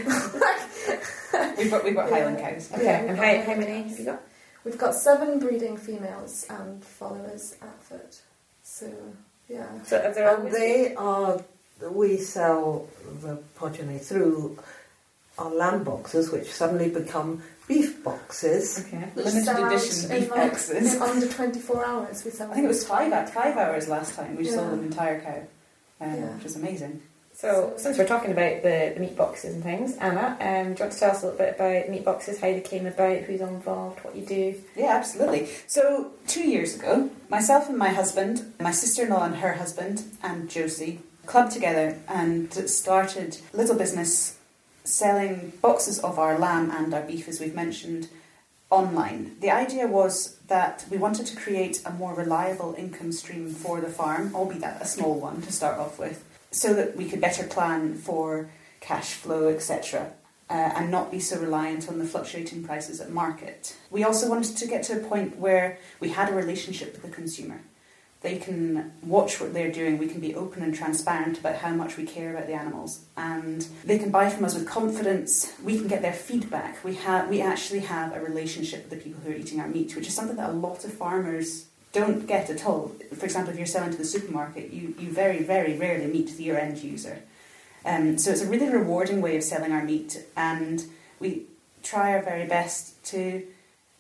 [1.58, 2.72] we've got we've got Highland cows.
[2.74, 4.22] Okay, Yeah, and we've how, got- how many have you got?
[4.64, 8.22] We've got seven breeding females and followers at foot.
[8.64, 8.92] So
[9.48, 9.66] yeah.
[9.84, 11.40] So have there And they are,
[11.92, 12.88] we sell
[13.22, 14.58] the progeny through
[15.38, 18.80] our lamb boxes, which suddenly become beef boxes.
[18.88, 18.98] Okay.
[19.14, 20.96] Which Limited sell out edition in beef like- boxes.
[20.96, 24.16] In under 24 hours, we sell I think it was five at five hours last
[24.16, 24.36] time.
[24.36, 24.56] We Yeah.
[24.56, 25.42] sold an entire cow,
[26.06, 26.34] um, Yeah.
[26.36, 27.02] which was amazing.
[27.34, 30.84] So since we're talking about the, the meat boxes and things, Anna, um, do you
[30.86, 33.42] want to tell us a little bit about meat boxes, how they came about, who's
[33.42, 34.56] involved, what you do?
[34.76, 35.48] Yeah, absolutely.
[35.68, 41.02] So two years ago, myself and my husband, my sister-in-law and her husband, and Josie
[41.28, 44.38] clubbed together and started a little business
[44.84, 48.08] selling boxes of our lamb and our beef, as we've mentioned,
[48.70, 49.36] online.
[49.40, 53.90] The idea was that we wanted to create a more reliable income stream for the
[53.90, 57.96] farm, albeit a small one to start off with, so that we could better plan
[57.96, 60.12] for cash flow, etc.
[60.50, 63.76] Uh, and not be so reliant on the fluctuating prices at market.
[63.92, 67.10] We also wanted to get to a point where we had a relationship with the
[67.10, 67.62] consumer.
[68.22, 71.98] They can watch what they're doing, we can be open and transparent about how much
[71.98, 75.54] we care about the animals, and they can buy from us with confidence.
[75.64, 76.84] We can get their feedback.
[76.84, 79.96] We, have, we actually have a relationship with the people who are eating our meat,
[79.96, 82.96] which is something that a lot of farmers don't get at all.
[83.16, 86.44] For example, if you're selling to the supermarket, you, you very, very rarely meet the
[86.44, 87.20] your end user.
[87.86, 90.84] Um, so it's a really rewarding way of selling our meat, and
[91.20, 91.44] we
[91.84, 93.48] try our very best to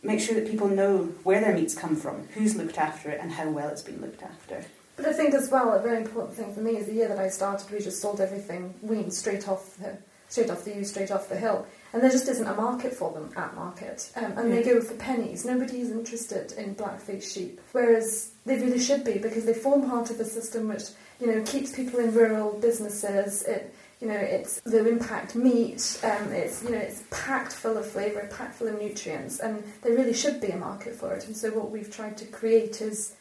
[0.03, 3.31] make sure that people know where their meats come from, who's looked after it, and
[3.31, 4.65] how well it's been looked after.
[4.95, 7.19] But I think as well, a very important thing for me is the year that
[7.19, 9.97] I started, we just sold everything weaned straight off the
[10.29, 13.13] straight off the ewe, straight off the hill, and there just isn't a market for
[13.13, 15.45] them at market, um, and they go for pennies.
[15.45, 20.19] Nobody's interested in black-faced sheep, whereas they really should be because they form part of
[20.19, 20.83] a system which
[21.21, 23.43] you know keeps people in rural businesses.
[23.43, 25.99] It you know it's low impact meat.
[26.03, 29.93] Um, it's you know it's packed full of flavour, packed full of nutrients, and there
[29.93, 31.25] really should be a market for it.
[31.27, 33.15] And so what we've tried to create is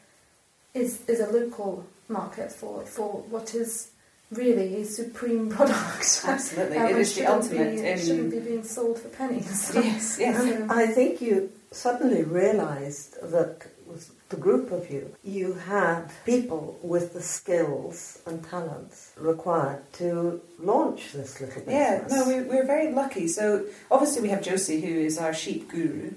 [0.75, 3.91] is is a local market for for what is
[4.31, 6.23] really a supreme product.
[6.25, 9.71] Absolutely, Um, it and is the ultimate Be, in- Shouldn't be being sold for pennies.
[9.75, 10.37] Yes, yes.
[10.63, 16.79] Um, I think you suddenly realised that with the group of you, you had people
[16.83, 22.13] with the skills and talents required to launch this little business.
[22.13, 23.29] Yeah, no, we, we're very lucky.
[23.29, 26.13] So obviously we have Josie, who is our sheep guru,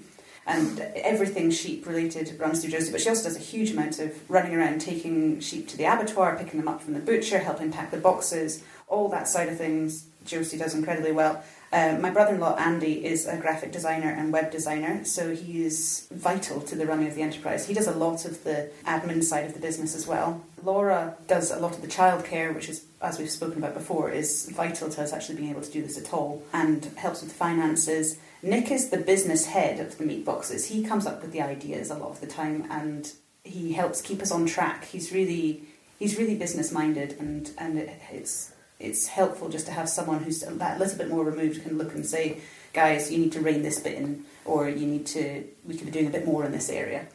[0.48, 2.92] and everything sheep related runs through Josie.
[2.92, 6.36] But she also does a huge amount of running around, taking sheep to the abattoir,
[6.38, 10.06] picking them up from the butcher, helping pack the boxes, all that side of things.
[10.26, 11.44] Josie does incredibly well.
[11.72, 16.62] Um, my brother-in-law Andy is a graphic designer and web designer, so he is vital
[16.62, 17.68] to the running of the enterprise.
[17.68, 20.44] He does a lot of the admin side of the business as well.
[20.64, 24.50] Laura does a lot of the childcare, which is, as we've spoken about before, is
[24.50, 27.36] vital to us actually being able to do this at all, and helps with the
[27.36, 28.18] finances.
[28.42, 30.68] Nick is the business head of the meat boxes.
[30.68, 33.12] He comes up with the ideas a lot of the time, and
[33.44, 34.86] he helps keep us on track.
[34.86, 35.64] He's really
[36.00, 40.42] he's really business minded, and and it, it's it's helpful just to have someone who's
[40.44, 42.40] a little bit more removed can look and say,
[42.74, 45.92] guys, you need to rein this bit in, or you need to, we could be
[45.92, 47.06] doing a bit more in this area.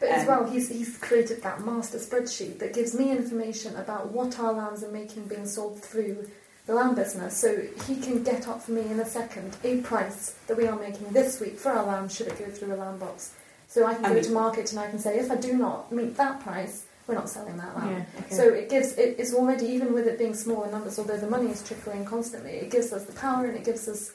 [0.00, 4.10] But as Um, well, he's, he's created that master spreadsheet that gives me information about
[4.10, 6.28] what our lambs are making being sold through
[6.66, 7.36] the lamb business.
[7.36, 7.56] So
[7.86, 11.08] he can get up for me in a second a price that we are making
[11.12, 13.32] this week for our lamb should it go through a lamb box.
[13.68, 15.52] So I can I go mean- to market and I can say, if I do
[15.56, 17.90] not meet that price, we're not selling that lamb.
[17.90, 18.34] Yeah, okay.
[18.34, 21.50] So it gives it, it's already even with it being smaller numbers, although the money
[21.50, 24.12] is trickling constantly, it gives us the power and it gives us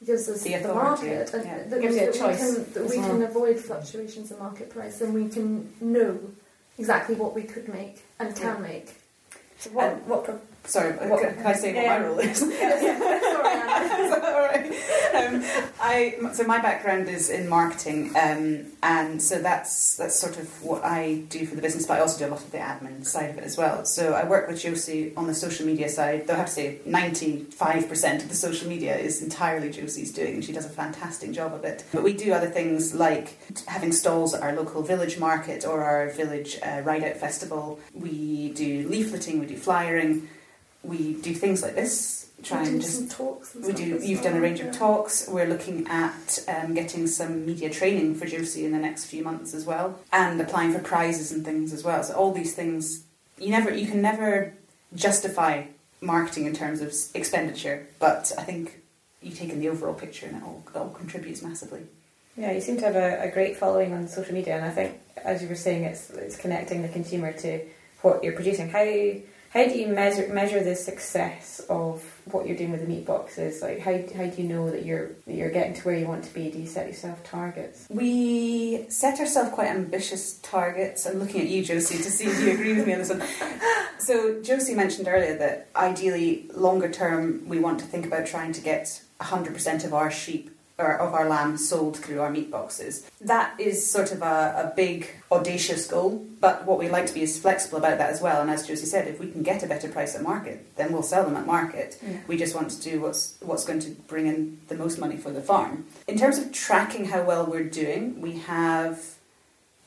[0.00, 1.62] it gives us The the, authority, market and yeah.
[1.64, 3.08] that Gives means a that choice we can that we well.
[3.10, 6.18] can avoid fluctuations in market price and we can know
[6.78, 8.94] exactly what we could make and can make.
[9.58, 12.38] So what, And- what pro- Sorry, What- can, I say what my role is?
[12.38, 14.04] Sorry, Anna.
[14.04, 14.66] Is that all right?
[15.14, 15.42] Um,
[15.80, 20.84] I so my background is in marketing, um, and so that's that's sort of what
[20.84, 21.86] I do for the business.
[21.86, 23.84] But I also do a lot of the admin side of it as well.
[23.86, 26.26] So I work with Josie on the social media side.
[26.26, 30.12] Though I have to say, ninety five percent of the social media is entirely Josie's
[30.12, 31.84] doing, and she does a fantastic job of it.
[31.92, 36.10] But we do other things like having stalls at our local village market or our
[36.10, 37.80] village uh, ride out festival.
[37.94, 40.28] We do leafleting, we do flyering,
[40.82, 42.30] we do things like this.
[42.40, 43.98] Try and just some talks and we do.
[44.00, 44.66] You've done a range yeah.
[44.66, 45.26] of talks.
[45.28, 49.54] We're looking at um, getting some media training for Josie in the next few months
[49.54, 52.04] as well, and applying for prizes and things as well.
[52.04, 53.04] So all these things,
[53.38, 54.54] you never, you can never
[54.94, 55.64] justify
[56.00, 58.82] marketing in terms of expenditure, but I think
[59.20, 61.82] you take in the overall picture and it all, it all contributes massively.
[62.36, 65.00] Yeah, you seem to have a, a great following on social media, and I think,
[65.16, 67.62] as you were saying, it's it's connecting the consumer to
[68.02, 68.68] what you're producing.
[68.70, 68.84] How
[69.58, 73.60] how do you measure measure the success of what you're doing with the meat boxes?
[73.60, 76.22] Like, how how do you know that you're that you're getting to where you want
[76.24, 76.48] to be?
[76.48, 77.86] Do you set yourself targets?
[77.90, 81.06] We set ourselves quite ambitious targets.
[81.06, 83.22] I'm looking at you, Josie, to see if you agree with me on this one.
[83.98, 88.60] So, Josie mentioned earlier that ideally, longer term, we want to think about trying to
[88.62, 93.10] get 100% of our sheep of our lamb sold through our meat boxes.
[93.20, 97.22] That is sort of a, a big, audacious goal, but what we like to be
[97.22, 98.40] is flexible about that as well.
[98.40, 101.02] And as Josie said, if we can get a better price at market, then we'll
[101.02, 102.00] sell them at market.
[102.28, 105.30] We just want to do what's what's going to bring in the most money for
[105.30, 105.86] the farm.
[106.06, 109.16] In terms of tracking how well we're doing, we have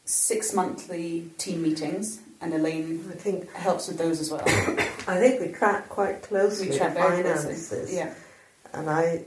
[0.04, 4.44] six monthly team meetings, and Elaine I think helps with those as well.
[5.08, 7.96] I think we track quite closely We track finances, closely.
[7.96, 8.14] Yeah,
[8.74, 9.24] and I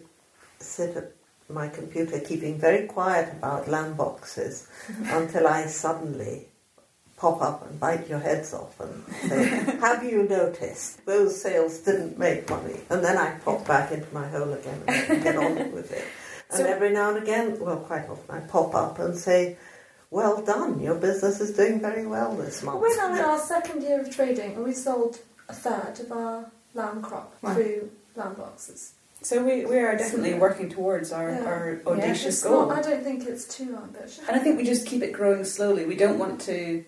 [0.59, 1.13] sit at
[1.55, 4.67] my computer keeping very quiet about lamb boxes
[5.07, 6.47] until I suddenly
[7.17, 9.45] pop up and bite your heads off and say,
[9.81, 14.27] "Have you noticed those sales didn't make money?" And then I pop back into my
[14.29, 16.05] hole again and get on with it.
[16.51, 19.57] And So- every now and again, well, quite often, I pop up and say.
[20.11, 22.81] Well done, your business is doing very well this month.
[22.81, 26.49] We're now in our second year of trading and we sold a third of our
[26.73, 27.55] lamb crop Wow.
[27.55, 28.93] through lamb boxes.
[29.25, 31.45] So we, we are definitely working towards our, Yeah.
[31.45, 32.67] our audacious It's goal.
[32.67, 34.21] not, I don't think it's too ambitious.
[34.29, 35.85] And I think we just keep it growing slowly.
[35.87, 36.85] We don't want to,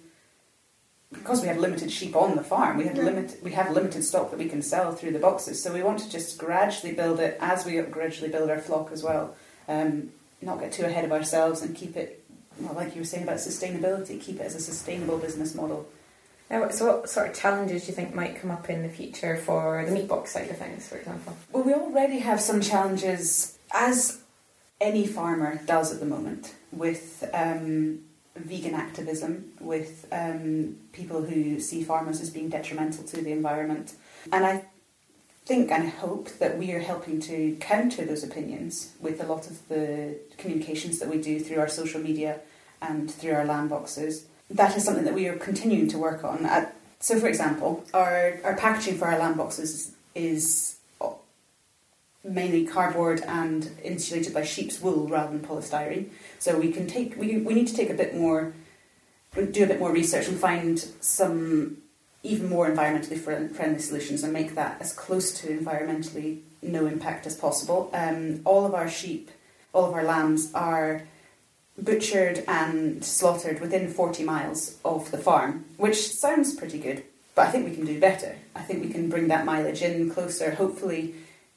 [1.12, 2.76] because we have limited sheep on the farm.
[2.78, 3.04] We have Yeah.
[3.04, 5.62] limit, we have limited stock that we can sell through the boxes.
[5.62, 9.02] So we want to just gradually build it as we gradually build our flock as
[9.02, 9.34] well.
[9.68, 10.10] Um,
[10.42, 12.22] not get too ahead of ourselves and keep it,
[12.60, 15.86] well, like you were saying about sustainability, keep it as a sustainable business model.
[16.48, 19.36] Now, so what sort of challenges do you think might come up in the future
[19.36, 21.36] for the meat box side of things, for example?
[21.52, 24.22] Well, we already have some challenges, as
[24.80, 28.00] any farmer does at the moment, with um,
[28.36, 33.94] vegan activism, with um, people who see farmers as being detrimental to the environment.
[34.32, 34.66] And I
[35.46, 39.66] think and hope that we are helping to counter those opinions with a lot of
[39.68, 42.40] the communications that we do through our social media
[42.82, 44.26] and through our lamb boxes.
[44.50, 46.46] That is something that we are continuing to work on.
[46.46, 50.76] At, so, for example, our, our packaging for our lamb boxes is
[52.26, 56.08] mainly cardboard and insulated by sheep's wool rather than polystyrene.
[56.38, 58.52] So we can take we, we need to take a bit more
[59.34, 61.78] do a bit more research and find some
[62.22, 67.36] even more environmentally friendly solutions and make that as close to environmentally no impact as
[67.36, 67.90] possible.
[67.92, 69.30] Um, all of our sheep,
[69.72, 71.02] all of our lambs are
[71.82, 77.02] butchered and slaughtered within 40 miles of the farm, which sounds pretty good,
[77.34, 78.36] but I think we can do better.
[78.54, 80.52] I think we can bring that mileage in closer.
[80.52, 81.14] Hopefully,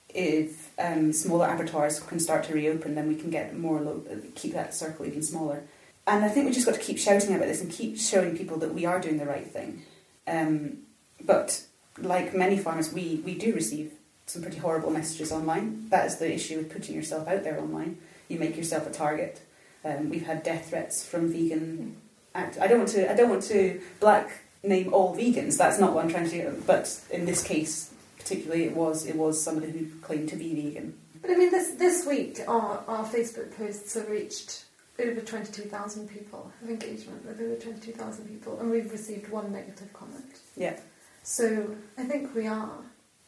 [0.09, 4.03] if um, smaller abattoirs can start to reopen, then we can get more lo-
[4.35, 5.63] keep that circle even smaller.
[6.05, 8.57] And I think we just got to keep shouting about this and keep showing people
[8.57, 9.83] that we are doing the right thing.
[10.27, 10.79] Um,
[11.23, 11.63] but
[11.99, 13.93] like many farmers, we, we do receive
[14.25, 15.89] some pretty horrible messages online.
[15.89, 17.97] That is the issue with putting yourself out there online.
[18.27, 19.41] You make yourself a target.
[19.85, 21.95] Um, we've had death threats from vegan.
[22.35, 23.11] Act- I don't want to.
[23.11, 24.29] I don't want to black
[24.63, 25.57] name all vegans.
[25.57, 26.63] That's not what I'm trying to do.
[26.67, 30.93] But in this case, particularly, it was it was somebody who claimed to be vegan.
[31.21, 34.65] But I mean, this this week our our Facebook posts have reached
[34.99, 38.91] over twenty two thousand people of engagement with over twenty two thousand people, and we've
[38.91, 40.39] received one negative comment.
[40.57, 40.77] Yeah.
[41.23, 42.69] So I think we are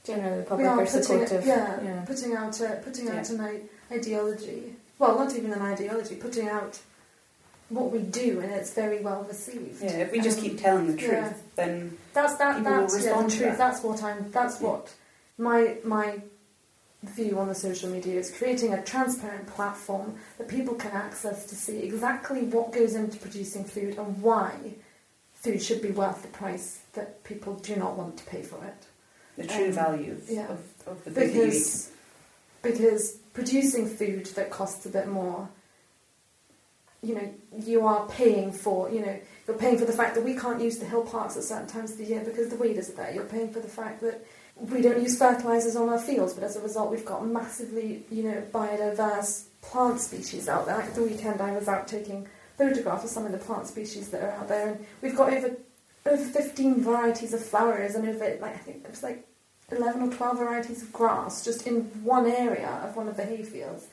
[0.04, 1.46] Generally, the we public are are putting supportive.
[1.46, 2.02] yeah, yeah.
[2.06, 3.36] putting out a, putting out Yeah.
[3.46, 4.76] an ideology.
[5.02, 6.80] Well, not even an ideology, putting out
[7.70, 9.82] what we do, and it's very well received.
[9.82, 10.04] Yeah.
[10.04, 11.34] If we just Um, keep telling the truth, yeah.
[11.56, 12.64] then That's that.
[12.64, 13.40] That's yeah, the truth.
[13.40, 13.58] that.
[13.58, 14.30] That's what I'm.
[14.32, 14.68] That's Yeah.
[14.68, 14.94] what
[15.40, 16.22] my my
[17.02, 21.56] view on the social media is creating a transparent platform that people can access to
[21.56, 24.52] see exactly what goes into producing food and why
[25.34, 28.86] food should be worth the price that people do not want to pay for it.
[29.38, 30.48] the true Um, value of, yeah.
[30.56, 31.34] of, of the food.
[31.34, 31.90] Because
[32.62, 35.50] because producing food that costs a bit more,
[37.02, 40.36] you know, you are paying for, you know, you're paying for the fact that we
[40.36, 42.94] can't use the hill parks at certain times of the year because the waders are
[42.94, 43.14] there.
[43.14, 44.24] You're paying for the fact that
[44.56, 48.24] we don't use fertilizers on our fields, but as a result, we've got massively, you
[48.24, 50.78] know, biodiverse plant species out there.
[50.78, 54.22] Like the weekend, I was out taking photographs of some of the plant species that
[54.22, 55.56] are out there, and we've got over
[56.06, 59.28] over 15 varieties of flowers and over like I think it was like
[59.72, 63.86] 11 or 12 varieties of grass just in one area of one of the hayfields.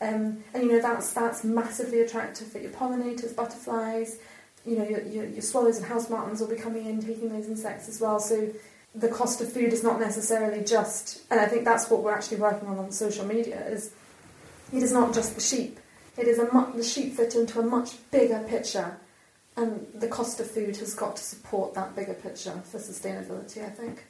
[0.00, 4.18] Um, and you know that's that's massively attractive for your pollinators, butterflies.
[4.66, 7.46] You know your, your, your swallows and house martins will be coming in taking those
[7.46, 8.20] insects as well.
[8.20, 8.50] So
[8.94, 12.38] the cost of food is not necessarily just, and I think that's what we're actually
[12.38, 13.66] working on on social media.
[13.68, 13.92] Is
[14.72, 15.78] it is not just the sheep.
[16.18, 18.98] It is a mu- the sheep fit into a much bigger picture,
[19.56, 23.64] and the cost of food has got to support that bigger picture for sustainability.
[23.64, 24.04] I think.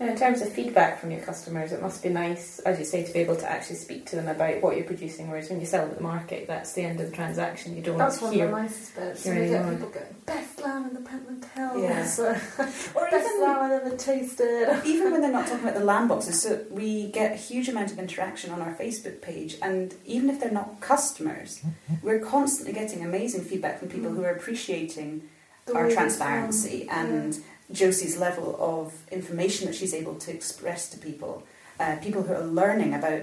[0.00, 3.04] And in terms of feedback from your customers, it must be nice, as you say,
[3.04, 5.28] to be able to actually speak to them about what you're producing.
[5.30, 7.76] Whereas when you sell at the market, that's the end of the transaction.
[7.76, 8.46] You don't That's one hear.
[8.46, 9.24] of the nicest bits.
[9.24, 11.80] hear We get people going, best lamb in the Pentland Hills,
[12.18, 12.32] Yeah.
[12.96, 14.82] Or best even lamb I've ever tasted.
[14.84, 17.92] even when they're not talking about the lamb boxes, so we get a huge amount
[17.92, 21.62] of interaction on our Facebook page, and even if they're not customers,
[22.02, 25.22] we're constantly getting amazing feedback from people who are appreciating
[25.66, 27.38] The our transparency and
[27.74, 31.42] Josie's level of information that she's able to express to people.
[31.78, 33.22] Uh, people who are learning about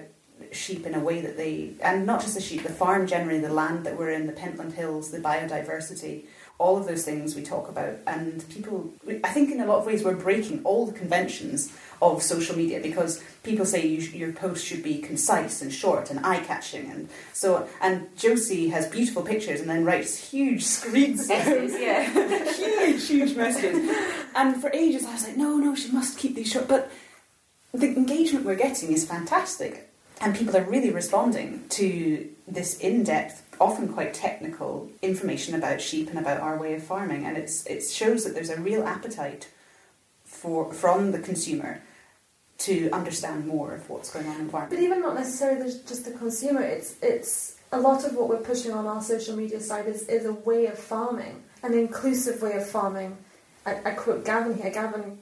[0.52, 3.54] sheep in a way that they, and not just the sheep, the farm generally, the
[3.54, 6.26] land that we're in, the Pentland Hills, the biodiversity,
[6.62, 7.96] all of those things we talk about.
[8.06, 8.94] And people,
[9.24, 12.80] I think in a lot of ways, we're breaking all the conventions of social media
[12.80, 16.90] because people say you sh- your post should be concise and short and eye catching.
[16.92, 22.54] And so, and Josie has beautiful pictures and then writes huge screeds Essays, yeah.
[22.54, 23.96] huge, huge messages.
[24.36, 26.68] And for ages, I was like, no, no, she must keep these short.
[26.68, 26.92] But
[27.74, 29.90] the engagement we're getting is fantastic.
[30.20, 36.10] And people are really responding to this in depth, often quite technical information about sheep
[36.10, 37.26] and about our way of farming.
[37.26, 39.48] And it's, it shows that there's a real appetite
[40.26, 41.82] for, from the consumer
[42.60, 44.70] to understand more of what's going on in farming.
[44.70, 48.72] But even not necessarily just the consumer, it's it's a lot of what we're pushing
[48.72, 52.68] on our social media side is, is a way of farming, an inclusive way of
[52.68, 53.18] farming.
[53.66, 54.70] I, I quote Gavin here.
[54.72, 55.18] Gavin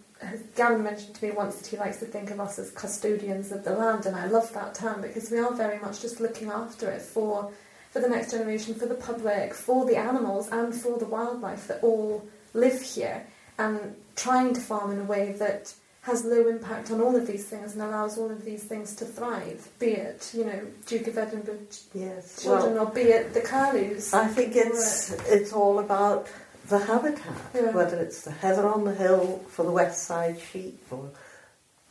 [0.55, 3.63] Gavin mentioned to me once that he likes to think of us as custodians of
[3.63, 6.89] the land, and I love that term because we are very much just looking after
[6.89, 7.51] it for
[7.91, 11.81] for the next generation, for the public, for the animals, and for the wildlife that
[11.83, 13.25] all live here,
[13.57, 17.45] and trying to farm in a way that has low impact on all of these
[17.45, 21.17] things and allows all of these things to thrive, be it, you know, Duke of
[21.17, 21.59] Edinburgh
[21.93, 22.41] Yes.
[22.41, 24.13] children Well, or be it the curlews.
[24.13, 26.27] I think it's it's all about
[26.69, 27.71] the habitat, Yeah.
[27.71, 31.09] whether it's the heather on the hill for the west side sheep or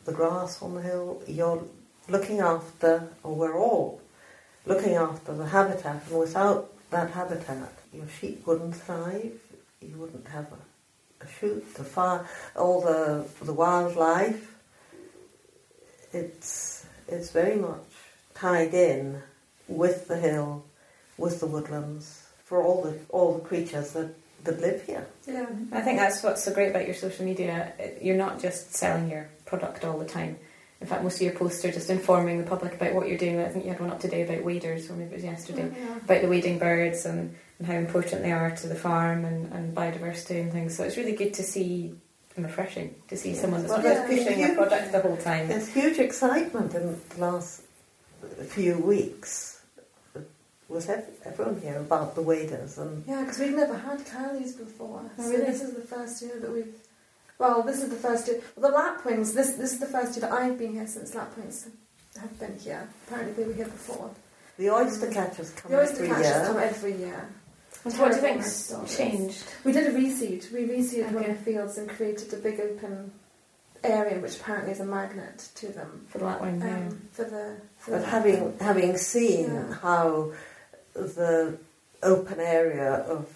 [0.05, 1.21] the grass on the hill.
[1.27, 1.63] You're
[2.09, 4.01] looking after, or we're all
[4.69, 9.41] looking after the habitat, and without that habitat, your sheep wouldn't thrive.
[9.81, 14.55] You wouldn't have a, a shoot, the fire, all the the wildlife.
[16.13, 17.87] It's it's very much
[18.35, 19.23] tied in
[19.67, 20.65] with the hill,
[21.17, 24.15] with the woodlands, for all the all the creatures that,
[24.45, 25.07] that live here.
[25.27, 25.47] Yeah.
[25.73, 27.73] I think that's what's so great about your social media.
[28.01, 30.39] You're not just selling your product all the time.
[30.81, 33.41] In fact, most of your posts are just informing the public about what you're doing.
[33.41, 35.77] I think you had one up today about waders, or maybe it was yesterday, oh,
[35.77, 35.97] Yeah.
[35.97, 39.75] about the wading birds and and how important they are to the farm and, and
[39.77, 40.77] biodiversity and things.
[40.77, 41.93] So it's really good to see
[42.37, 43.41] and refreshing to see Yeah.
[43.41, 45.49] someone that's Well, been there's pushing a huge- product the whole time.
[45.49, 47.63] There's huge excitement in the last
[48.47, 49.61] few weeks
[50.69, 50.89] with
[51.25, 55.03] everyone here about the waders and Yeah, because we've never had curlews before.
[55.19, 55.45] Oh, so really?
[55.47, 56.73] this is the first year that we've.
[57.39, 58.41] Well, this is the first year.
[58.57, 59.33] Well, the lapwings.
[59.35, 61.69] This this is the first year that I've been here since lapwings
[62.21, 62.89] have been here.
[63.07, 64.11] Apparently, they were here before.
[64.59, 66.45] the oyster catchers come the oyster every catchers year.
[66.47, 67.29] come every year.
[67.85, 69.45] And what do you Terrible think's changed?
[69.63, 70.51] We did a reseed.
[70.53, 73.13] We reseeded one of the fields and created a big open
[73.85, 76.77] area, which apparently is a magnet to them For that one, yeah.
[76.77, 77.57] um, for the.
[77.79, 79.75] For But the having having seen Yeah.
[79.75, 80.33] how
[80.95, 81.57] the
[82.03, 83.29] open area of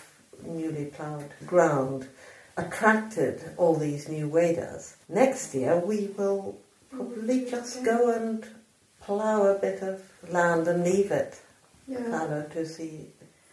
[0.44, 2.08] newly ploughed ground
[2.56, 6.58] attracted all these new waders, next year we will
[6.90, 8.44] probably just go and
[9.00, 11.40] plough a bit of land and leave it
[11.88, 11.98] Yeah.
[12.10, 13.08] fallow to see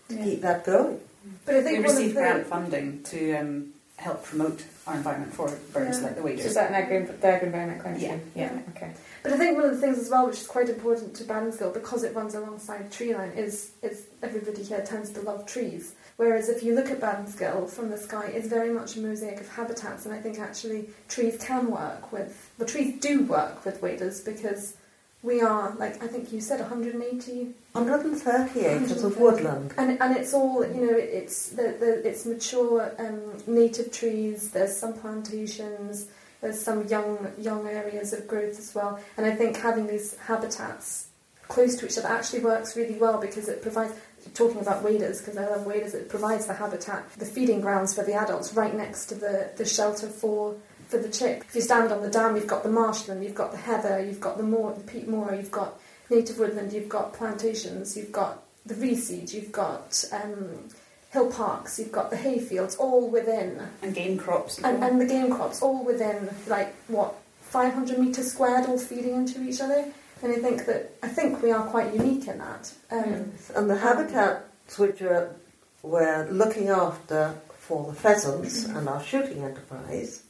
[0.09, 0.23] to Yeah.
[0.23, 0.99] keep that going.
[1.45, 5.33] But I think we of received the grant funding to um, help promote our environment
[5.33, 6.03] for birds Yeah.
[6.05, 8.09] like the So is that an agri- the agri-environment climate Yeah.
[8.17, 8.31] scheme?
[8.35, 8.59] Yeah.
[8.75, 8.91] Okay.
[9.23, 11.73] But I think one of the things as well, which is quite important to Baddinsgill,
[11.73, 15.91] because it runs alongside tree line, is is everybody here tends to love trees.
[16.19, 19.47] Whereas if you look at Baddinsgill from the sky, it's very much a mosaic of
[19.47, 24.19] habitats, and I think actually trees can work with, well, trees do work with waders
[24.19, 24.75] because
[25.23, 29.73] we are like I think you said 180 130 acres of woodland.
[29.77, 30.97] and and it's all you know.
[30.97, 34.51] It's the, the it's mature um, native trees.
[34.51, 36.07] There's some plantations.
[36.41, 38.99] There's some young young areas of growth as well.
[39.15, 41.07] And I think having these habitats
[41.47, 43.93] close to each other actually works really well because it provides.
[44.33, 48.03] Talking about waders because I love waders, it provides the habitat, the feeding grounds for
[48.03, 50.55] the adults right next to the, the shelter for
[50.87, 51.45] for the chick.
[51.47, 54.19] If you stand on the dam, you've got the marshland, you've got the heather, you've
[54.19, 58.43] got the moor, the peat moor, you've got native woodland, you've got plantations, you've got
[58.65, 60.67] the reseed, you've got um,
[61.11, 64.57] hill parks, you've got the hayfields, all within, And game crops.
[64.63, 69.43] and, and the game crops, all within like what 500 metres squared, all feeding into
[69.43, 69.85] each other.
[70.21, 72.71] And I think that I think we are quite unique in that.
[72.91, 75.33] Um, And the habitats which are,
[75.81, 80.23] we're looking after for the pheasants and our shooting enterprise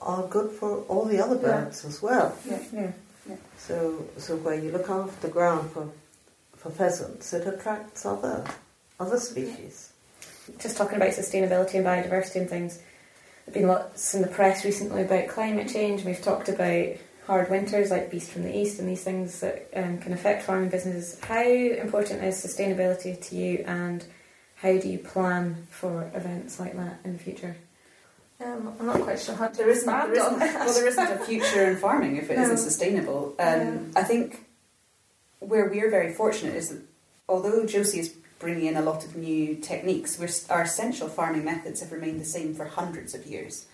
[0.00, 1.42] are good for all the other Yeah.
[1.64, 2.36] birds as well.
[2.48, 2.58] Yeah.
[2.72, 2.92] yeah.
[3.58, 5.88] So, so where you look after the ground for,
[6.56, 8.44] for pheasants, it attracts other
[9.00, 9.92] other species.
[10.58, 12.78] Just talking about sustainability and biodiversity and things.
[13.44, 16.04] There've been lots in the press recently about climate change.
[16.04, 16.86] We've talked about
[17.26, 20.68] hard winters like Beast from the East and these things that um, can affect farming
[20.68, 21.18] businesses.
[21.24, 24.04] How important is sustainability to you and
[24.56, 27.56] how do you plan for events like that in the future?
[28.44, 30.66] um, I'm not quite sure how to There isn't, there expand on isn't, that.
[30.66, 32.46] well, there isn't a future in farming if it No.
[32.48, 33.34] not sustainable.
[33.38, 34.44] Um, I think
[35.40, 36.82] where we're very fortunate is that
[37.28, 41.80] although Josie is bringing in a lot of new techniques, we're, our essential farming methods
[41.80, 43.66] have remained the same for hundreds of years.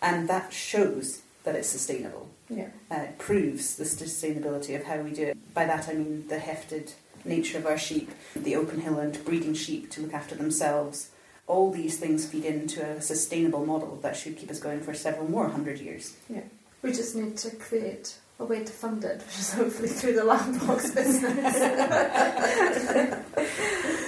[0.00, 2.28] And that shows that it's sustainable.
[2.50, 2.68] Yeah.
[2.90, 5.54] Uh, it proves the sustainability of how we do it.
[5.54, 6.92] By that I mean the hefted
[7.24, 11.10] nature of our sheep, the open hill and breeding sheep to look after themselves.
[11.46, 15.30] All these things feed into a sustainable model that should keep us going for several
[15.30, 16.16] more hundred years.
[16.28, 16.42] Yeah.
[16.82, 20.24] We just need to create a way to fund it, which is hopefully through the
[20.24, 21.56] lamb box business.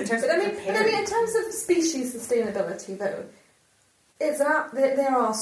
[0.01, 3.25] In terms But I mean, but I mean, in terms of species sustainability, though,
[4.21, 4.73] it's app.
[4.73, 5.35] There, there are.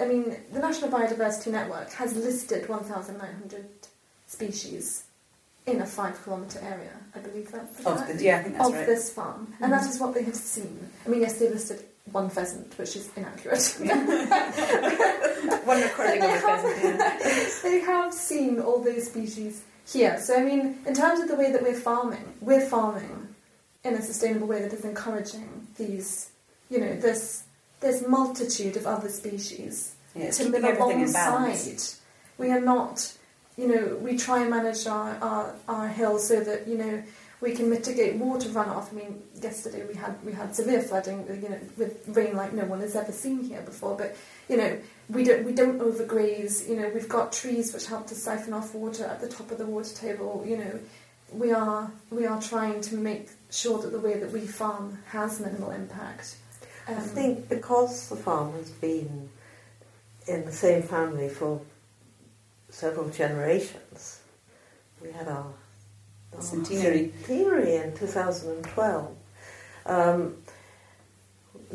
[0.00, 3.66] I mean, the National Biodiversity Network has listed 1,900
[4.26, 5.04] species
[5.66, 6.92] in a five-kilometre area.
[7.14, 8.86] I believe that's the of the, yeah, I think that's of right.
[8.86, 9.90] this farm, and that mm-hmm.
[9.90, 10.88] is what they have seen.
[11.06, 13.76] I mean, yes, they listed one pheasant, which is inaccurate.
[15.64, 16.98] One recording of the pheasant.
[16.98, 17.48] Yeah.
[17.62, 20.18] they have seen all those species here.
[20.18, 23.28] So I mean, in terms of the way that we're farming, we're farming
[23.84, 26.30] in a sustainable way that is encouraging these,
[26.68, 27.44] you know, this
[27.82, 31.82] this multitude of other species Yeah, to live alongside.
[32.38, 33.12] We are not,
[33.56, 37.02] you know, we try and manage our, our, our hills so that you know
[37.42, 38.92] we can mitigate water runoff.
[38.92, 42.64] I mean, yesterday we had we had severe flooding, you know, with rain like no
[42.64, 43.96] one has ever seen here before.
[43.96, 44.16] But
[44.48, 44.78] you know,
[45.10, 46.68] we don't we don't overgraze.
[46.68, 49.58] You know, we've got trees which help to siphon off water at the top of
[49.58, 50.44] the water table.
[50.46, 50.80] You know,
[51.32, 55.40] we are we are trying to make sure that the way that we farm has
[55.40, 56.36] minimal impact.
[56.88, 59.28] I think because the farm has been
[60.26, 61.60] in the same family for
[62.68, 64.20] several generations,
[65.00, 65.52] we had our,
[66.34, 67.12] our Centenary.
[67.24, 69.16] centenary in 2012.
[69.86, 70.36] Um,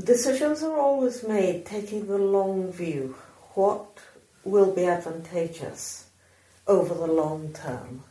[0.04, 3.16] decisions are always made taking the long view.
[3.54, 4.00] What
[4.44, 6.08] will be advantageous
[6.68, 8.04] over the long term?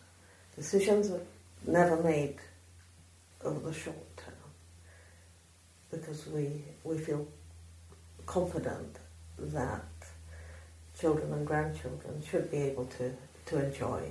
[0.55, 1.21] Decisions are
[1.67, 2.37] never made
[3.45, 4.06] over the short term.
[5.99, 7.27] Because we we feel
[8.27, 8.97] confident
[9.39, 9.85] that
[10.99, 13.13] children and grandchildren should be able to,
[13.47, 14.03] to enjoy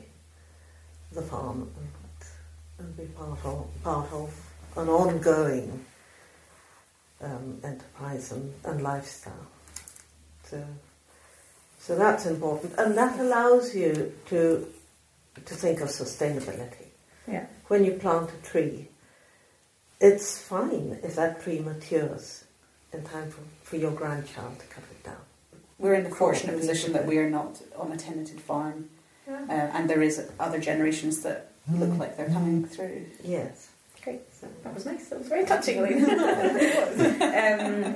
[1.11, 4.29] the farm and, and be part of, part of
[4.77, 5.85] an ongoing
[7.21, 9.47] um, enterprise and, and lifestyle.
[10.43, 10.63] So,
[11.79, 14.67] so that's important, and that allows you to
[15.45, 16.87] to think of sustainability.
[17.27, 17.45] Yeah.
[17.67, 18.87] When you plant a tree,
[20.07, 22.25] it's fine if that tree matures
[22.93, 25.23] in time for, for your grandchild to cut it down.
[25.79, 27.53] We're in the fortunate position that we are not
[27.83, 28.89] on a tenanted farm,
[29.27, 29.41] Yeah.
[29.49, 31.51] uh, and there is other generations that
[31.81, 32.99] look like they're coming through.
[33.23, 33.69] Yes.
[34.03, 34.21] Great.
[34.39, 35.03] So, That was nice.
[35.09, 35.95] That was very touching, Lee.
[37.39, 37.95] um,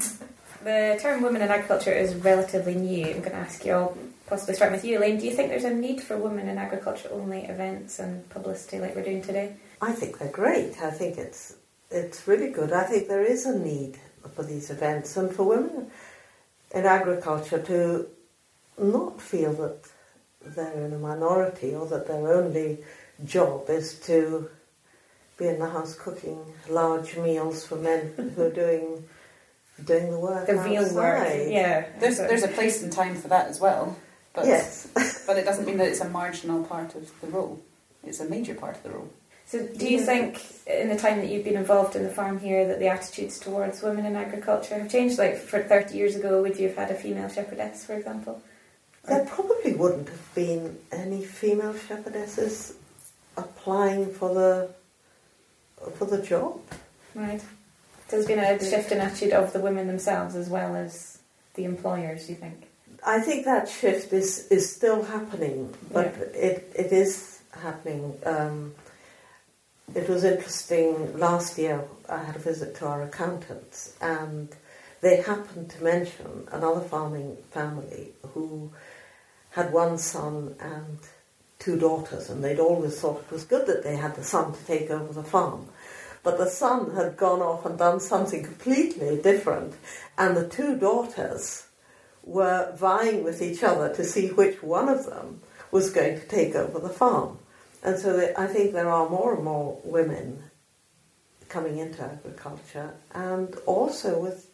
[0.64, 3.06] the term women in agriculture is relatively new.
[3.06, 3.98] I'm going to ask you all,
[4.28, 5.18] possibly starting with you, Elaine.
[5.20, 8.96] Do you think there's a need for women in agriculture only events and publicity like
[8.96, 9.54] we're doing today?
[9.82, 10.82] I think they're great.
[10.82, 11.56] I think it's
[11.92, 12.72] it's really good.
[12.72, 13.98] I think there is a need
[14.36, 15.90] for these events and for women
[16.74, 18.08] in agriculture to
[18.78, 19.78] not feel that
[20.56, 22.78] they're in a minority or that their only
[23.26, 24.50] job is to
[25.38, 29.04] be in the house cooking large meals for men who are doing
[29.86, 31.26] doing the work The real work.
[31.48, 31.86] Yeah.
[32.00, 33.96] There's So- there's a place and time for that as well,
[34.34, 34.88] but Yes.
[35.26, 37.62] but it doesn't mean that it's a marginal part of the role.
[38.04, 39.10] It's a major part of the role.
[39.50, 42.68] So, do you think, in the time that you've been involved in the farm here,
[42.68, 45.18] that the attitudes towards women in agriculture have changed?
[45.18, 48.44] Like, for 30 years ago, would you have had a female shepherdess, for example?
[49.08, 52.76] There probably wouldn't have been any female shepherdesses
[53.38, 54.70] applying for the
[55.96, 56.60] for the job.
[57.16, 57.42] Right.
[57.42, 57.48] So
[58.18, 61.18] there's been a shift in attitude of the women themselves as well as
[61.56, 62.68] the employers, you think?
[63.04, 68.14] I think that shift is, is still happening, but it, it is happening.
[68.26, 68.76] Um,
[69.96, 71.84] it was interesting last year.
[72.08, 74.50] I had a visit to our accountants, and
[75.02, 78.72] they happened to mention another farming family who
[79.52, 81.00] had one son and
[81.58, 84.66] two daughters, and they'd always thought it was good that they had the son to
[84.66, 85.68] take over the farm.
[86.22, 89.74] But the son had gone off and done something completely different,
[90.18, 91.66] and the two daughters
[92.24, 96.56] were vying with each other to see which one of them was going to take
[96.56, 97.39] over the farm.
[97.84, 100.44] And so they, I think there are more and more women
[101.48, 104.52] coming into agriculture, and also with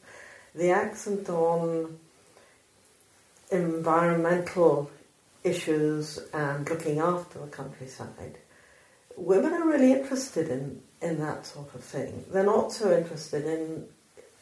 [0.54, 1.98] the accent on
[3.52, 4.90] environmental
[5.44, 8.38] issues and looking after the countryside.
[9.18, 12.26] Women are really interested in, in that sort of thing.
[12.32, 13.86] They're not so interested in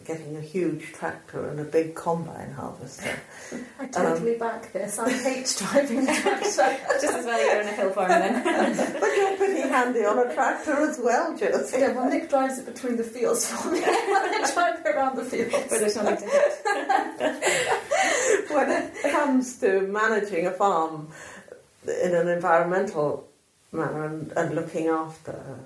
[0.05, 3.19] getting a huge tractor and a big combine harvester.
[3.79, 4.99] I totally um, back this.
[4.99, 6.43] I hate driving a tractor.
[7.01, 8.43] Just as well you're on a hill farm then.
[8.99, 11.79] But you're pretty handy on a tractor as well, Josie.
[11.79, 13.81] yeah, well, Nick drives it between the fields for me.
[13.83, 15.53] I drive it around the fields.
[15.53, 16.63] Where there's nothing to hit.
[18.51, 21.09] when it comes to managing a farm
[21.87, 23.27] in an environmental
[23.71, 25.59] manner and, and looking after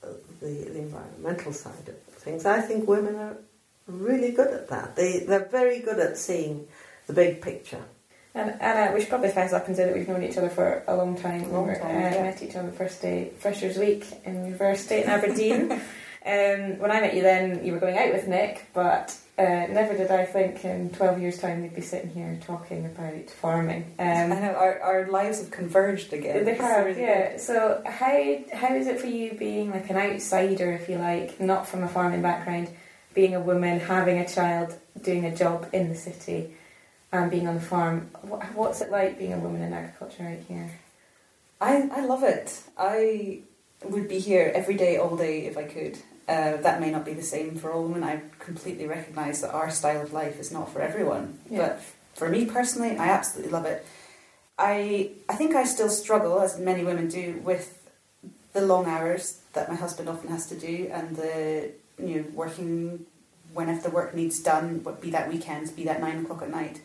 [0.00, 3.36] the, the environmental side of things, I think women are
[3.86, 4.96] really good at that.
[4.96, 6.66] They, they're very good at seeing
[7.06, 7.84] the big picture.
[8.34, 10.84] And Anna, we should probably fess up and say that we've known each other for
[10.86, 11.50] a long time.
[11.52, 12.22] Long we time, uh, yeah.
[12.22, 15.72] met each other the first day, Freshers Week in University in Aberdeen.
[16.26, 19.96] um, when I met you then, you were going out with Nick, but uh, never
[19.96, 23.94] did I think in 12 years' time we'd be sitting here talking about farming.
[23.98, 26.44] I Um, know our, our lives have converged again.
[26.44, 27.38] They have, really yeah.
[27.38, 31.66] So how how is it for you being like an outsider, if you like, not
[31.66, 32.68] from a farming background,
[33.16, 36.54] being a woman, having a child, doing a job in the city,
[37.10, 38.10] and being on the farm.
[38.54, 40.70] What's it like being a woman in agriculture right here?
[41.60, 42.60] I, I love it.
[42.76, 43.40] I
[43.82, 45.98] would be here every day, all day, if I could.
[46.28, 48.04] Uh, that may not be the same for all women.
[48.04, 51.38] I completely recognise that our style of life is not for everyone.
[51.48, 51.58] Yeah.
[51.58, 51.82] But
[52.14, 53.86] for me personally, I absolutely love it.
[54.58, 57.66] I I think I still struggle, as many women do, with
[58.52, 63.06] the long hours that my husband often has to do, and the you know working
[63.52, 66.80] whenever the work needs done, be that weekends, be that nine o'clock at night.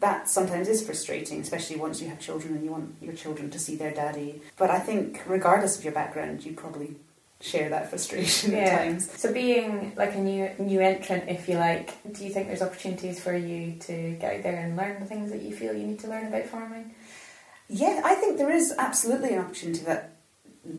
[0.00, 3.58] That sometimes is frustrating, especially once you have children and you want your children to
[3.58, 4.42] see their daddy.
[4.56, 6.96] But I think, regardless of your background, you probably
[7.40, 9.10] share that frustration at times.
[9.20, 13.22] So being like a new new entrant, if you like, do you think there's opportunities
[13.22, 16.00] for you to get out there and learn the things that you feel you need
[16.00, 16.94] to learn about farming?
[17.68, 20.16] Yeah, I think there is absolutely an opportunity that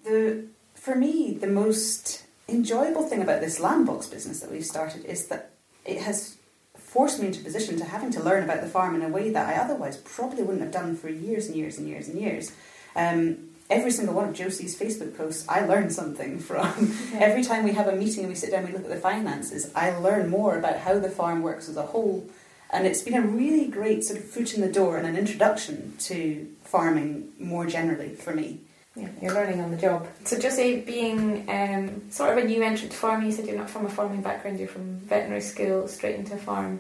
[0.04, 5.06] the for me the most enjoyable thing about this lamb box business that we've started
[5.06, 5.52] is that
[5.86, 6.38] it has
[6.76, 9.30] forced me into a position to having to learn about the farm in a way
[9.30, 12.52] that I otherwise probably wouldn't have done for years and years and years and years.
[12.96, 16.94] Um, every single one of Josie's Facebook posts, I learn something from.
[17.14, 19.02] Every time we have a meeting and we sit down and we look at the
[19.02, 22.30] finances, I learn more about how the farm works as a whole.
[22.70, 25.96] And it's been a really great sort of foot in the door and an introduction
[26.00, 28.62] to farming more generally for me.
[28.96, 30.08] Yeah, you're learning on the job.
[30.24, 33.70] So Josie, being um, sort of a new entrant to farming, you said you're not
[33.70, 36.80] from a farming background, you're from veterinary school, straight into a farm.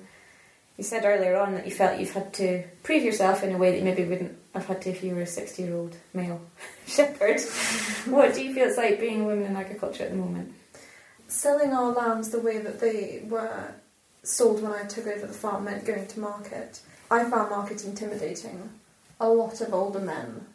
[0.78, 3.72] You said earlier on that you felt you've had to prove yourself in a way
[3.72, 6.41] that you maybe wouldn't have had to if you were a 60 year old male
[6.88, 7.41] shepherd.
[8.13, 10.53] what do you feel it's like being a woman in agriculture at the moment?
[11.28, 13.74] Selling our lambs the way that they were
[14.24, 16.80] sold when I took over the farm meant going to market.
[17.11, 18.70] I found market intimidating.
[19.20, 20.45] A lot of older men,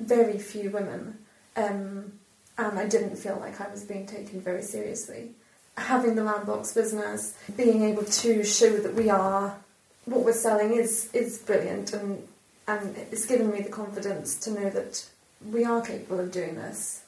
[0.00, 1.18] very few women,
[1.56, 2.12] um,
[2.58, 5.30] and I didn't feel like I was being taken very seriously.
[5.76, 9.56] Having the lamb box business, being able to show that we are
[10.04, 12.26] what we're selling is is brilliant, and
[12.66, 15.06] and it's given me the confidence to know that
[15.50, 17.02] we are capable of doing this.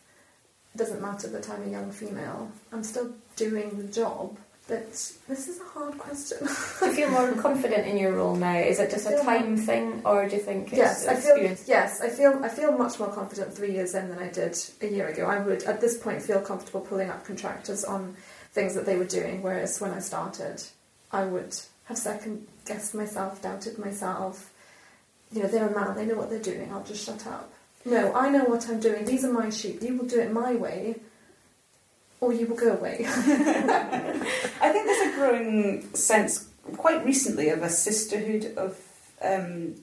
[0.75, 2.51] It doesn't matter that I'm a young female.
[2.73, 4.39] I'm still doing the job.
[4.69, 6.39] But this is a hard question.
[6.39, 8.59] Do you feel more confident in your role now?
[8.59, 11.65] Is it just a time thing, or do you think it's yes, I feel experience?
[11.67, 14.87] yes, I feel I feel much more confident three years in than I did a
[14.87, 15.27] year ago.
[15.27, 18.17] I would at this point feel comfortable pulling up contractors on
[18.53, 20.63] things that they were doing, whereas when I started,
[21.11, 21.57] I would
[21.87, 24.53] have second guessed myself, doubted myself.
[25.33, 26.71] You know, they're a man, they know what they're doing.
[26.73, 27.53] I'll just shut up.
[27.85, 29.05] No, I know what I'm doing.
[29.05, 29.83] These are my sheep.
[29.83, 30.97] You will do it my way,
[32.23, 33.05] or you will go away.
[33.07, 38.79] I think there's a growing sense, quite recently, of a sisterhood of
[39.21, 39.75] um,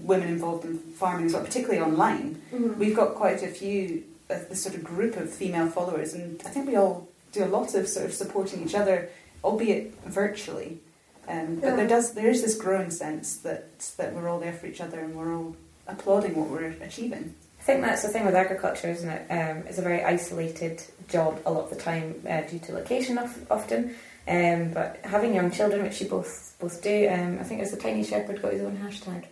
[0.00, 2.42] women involved in farming, as well, particularly online.
[2.52, 2.76] Mhm.
[2.76, 6.48] We've got quite a few, uh, this sort of group of female followers, and I
[6.50, 9.08] think we all do a lot of sort of supporting each other,
[9.44, 10.80] albeit virtually.
[11.28, 11.76] Um, but Yeah.
[11.76, 15.00] there does there is this growing sense that that we're all there for each other
[15.00, 15.56] and we're all
[15.88, 17.34] applauding what we're achieving.
[17.66, 19.22] I think that's the thing with agriculture, isn't it?
[19.28, 23.18] Um, it's a very isolated job a lot of the time uh, due to location
[23.18, 23.96] of, often.
[24.28, 27.76] Um, but having young children, which you both both do, um, I think as a
[27.76, 29.24] tiny shepherd got his own hashtag.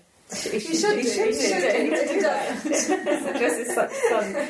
[0.52, 0.96] You should do.
[0.96, 1.32] You should do.
[1.32, 1.84] do.
[1.84, 2.88] You should
[3.22, 3.88] so just his son,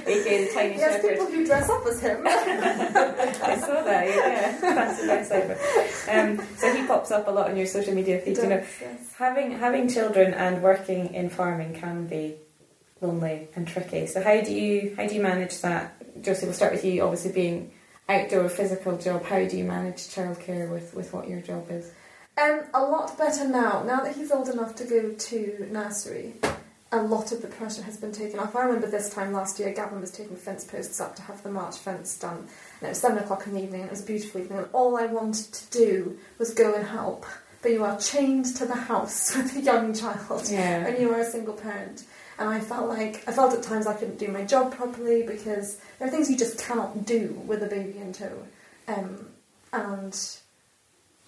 [0.06, 1.10] aka the tiny Yes, shepherd.
[1.10, 2.22] people who dress up as him.
[2.26, 4.52] I saw that, yeah.
[4.60, 6.38] Fancy that cyber.
[6.40, 8.38] Um, so he pops up a lot on your social media feed.
[8.38, 9.12] You know, Yes.
[9.18, 12.36] having having children and working in farming can be
[13.06, 14.06] lonely and tricky.
[14.06, 16.22] So how do you how do you manage that?
[16.22, 17.02] Josie, we'll start with you.
[17.02, 17.72] Obviously, being
[18.08, 21.90] outdoor physical job, how do you manage childcare with with what your job is?
[22.36, 23.82] Um, a lot better now.
[23.84, 26.34] Now that he's old enough to go to nursery,
[26.90, 28.56] a lot of the pressure has been taken off.
[28.56, 31.50] I remember this time last year, Gavin was taking fence posts up to have the
[31.50, 34.06] March fence done, and it was seven o'clock in the evening, and it was a
[34.06, 37.24] beautiful evening, and all I wanted to do was go and help.
[37.62, 40.86] But you are chained to the house with a young child, Yeah.
[40.86, 42.02] and you are a single parent.
[42.38, 45.78] And I felt like I felt at times I couldn't do my job properly because
[45.98, 48.42] there are things you just cannot do with a baby in tow.
[48.88, 49.28] Um,
[49.72, 50.18] and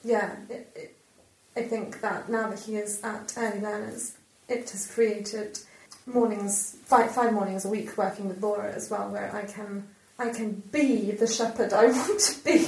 [0.05, 0.97] yeah, it, it,
[1.57, 4.17] I think that now that he is at early learners,
[4.49, 5.59] it has created
[6.07, 9.89] mornings, five, five mornings a week working with Laura as well, where I can
[10.19, 12.67] I can be the shepherd I want to be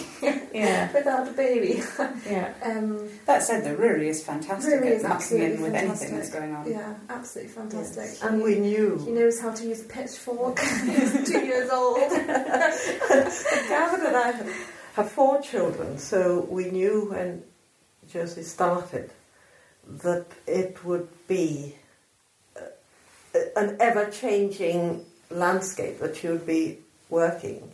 [0.52, 1.82] Yeah, without a baby.
[2.28, 2.52] yeah.
[2.62, 6.16] Um, That said, the Rory is fantastic Rory is mucking absolutely in with anything fantastic.
[6.16, 6.70] that's going on.
[6.70, 8.04] yeah, absolutely fantastic.
[8.04, 8.22] Yes.
[8.22, 8.98] And we knew.
[9.04, 10.58] He knows how to use a pitchfork.
[10.84, 11.98] He's two years old.
[12.10, 14.52] Gavin and I have-
[14.94, 17.42] have four children, so we knew when
[18.08, 19.10] Josie started
[19.86, 21.76] that it would be
[22.56, 22.60] uh,
[23.56, 26.78] an ever changing landscape that she would be
[27.10, 27.72] working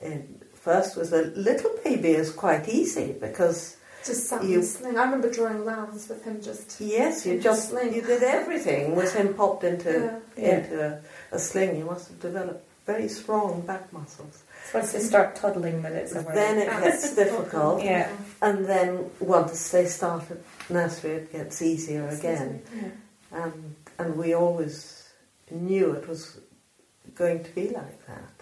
[0.00, 0.40] in.
[0.54, 4.96] First, with a little baby is quite easy because Just sat You- in sling.
[4.98, 6.80] I remember drawing rounds with him just.
[6.80, 7.92] yes, you In just sling.
[7.94, 10.18] you did everything with him popped into Yeah.
[10.36, 10.56] Yeah.
[10.58, 11.00] into a,
[11.36, 11.76] a sling.
[11.76, 14.42] You must have developed very strong back muscles.
[14.70, 16.34] So once they start toddling, that it's a worry.
[16.34, 17.82] Then it gets difficult.
[17.82, 18.08] Yeah.
[18.42, 20.38] And then once they start at
[20.70, 22.62] nursery, it gets easier again.
[22.74, 23.42] Yeah.
[23.42, 25.08] And, and we always
[25.50, 26.38] knew it was
[27.14, 28.32] going to be like that.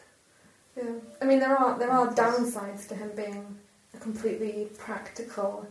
[0.76, 3.58] Yeah, I mean there are there are downsides to him being
[3.94, 5.66] a completely practical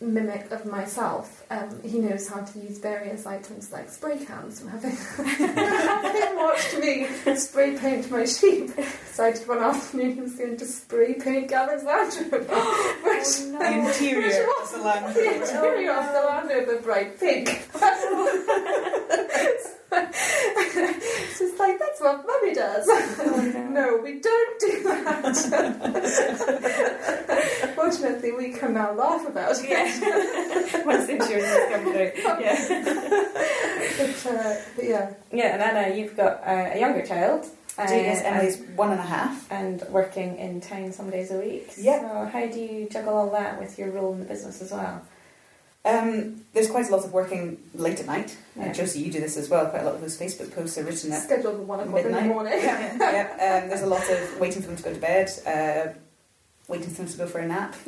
[0.00, 1.44] mimic of myself.
[1.50, 4.60] Um, he knows how to use various items like spray cans.
[4.60, 4.90] From having,
[5.46, 11.14] having watched me spray paint my sheep, decided one afternoon he was going to spray
[11.14, 12.44] paint Gavin's Land Rover,
[13.04, 15.14] which The interior of the land.
[15.16, 17.66] the interior of the Land Rover bright pink.
[21.40, 22.86] it's like that's what mummy does.
[23.70, 25.36] no, we don't do that.
[27.74, 29.68] Fortunately, we can now laugh about it.
[29.68, 29.84] Yeah.
[30.86, 32.12] Once the insurance has come through.
[32.42, 32.58] Yeah.
[33.98, 35.14] but, uh, but yeah.
[35.32, 37.46] Yeah, and Anna, you've got uh, a younger child.
[37.78, 39.52] I do, yes, uh, Emily's one and a half.
[39.52, 41.72] and working in town some days a week.
[41.78, 42.00] Yeah.
[42.00, 45.02] So how do you juggle all that with your role in the business as well?
[45.86, 48.36] Um, there's quite a lot of working late at night.
[48.56, 48.70] Yeah.
[48.70, 49.66] Uh, Josie, you do this as well.
[49.68, 52.04] Quite a lot of those Facebook posts are written at Scheduled at one o'clock in
[52.06, 52.28] the Midnight.
[52.28, 52.52] morning.
[52.60, 52.96] yeah,
[53.38, 53.60] yeah.
[53.62, 55.92] Um, there's a lot of waiting for them to go to bed, uh,
[56.66, 57.76] waiting for them to go for a nap,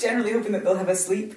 [0.00, 1.34] generally hoping that they'll have a sleep.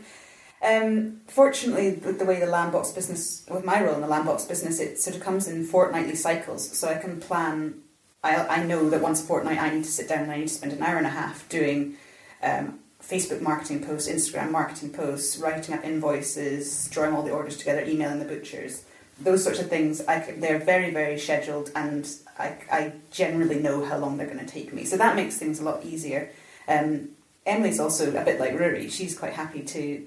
[0.62, 4.26] Um, fortunately, with the way the lamb box business, with my role in the lamb
[4.26, 7.76] box business, it sort of comes in fortnightly cycles, so I can plan.
[8.24, 10.50] I, I know that once a fortnight I need to sit down and I need
[10.50, 11.96] to spend an hour and a half doing
[12.44, 12.80] um,
[13.10, 18.20] Facebook marketing posts, Instagram marketing posts, writing up invoices, drawing all the orders together, emailing
[18.20, 18.84] the butchers
[19.22, 23.98] those sorts of things, I they're very, very scheduled, and I, I generally know how
[23.98, 24.86] long they're going to take me.
[24.86, 26.32] So that makes things a lot easier.
[26.68, 27.10] Um,
[27.46, 28.90] Emily's also a bit like Rory.
[28.90, 30.06] She's quite happy to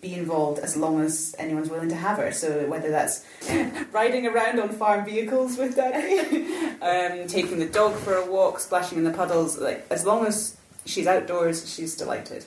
[0.00, 2.32] be involved as long as anyone's willing to have her.
[2.32, 3.24] So whether that's
[3.92, 6.46] riding around on farm vehicles with Daddy,
[6.82, 10.56] um, taking the dog for a walk, splashing in the puddles, like as long as
[10.84, 12.44] she's outdoors, she's delighted.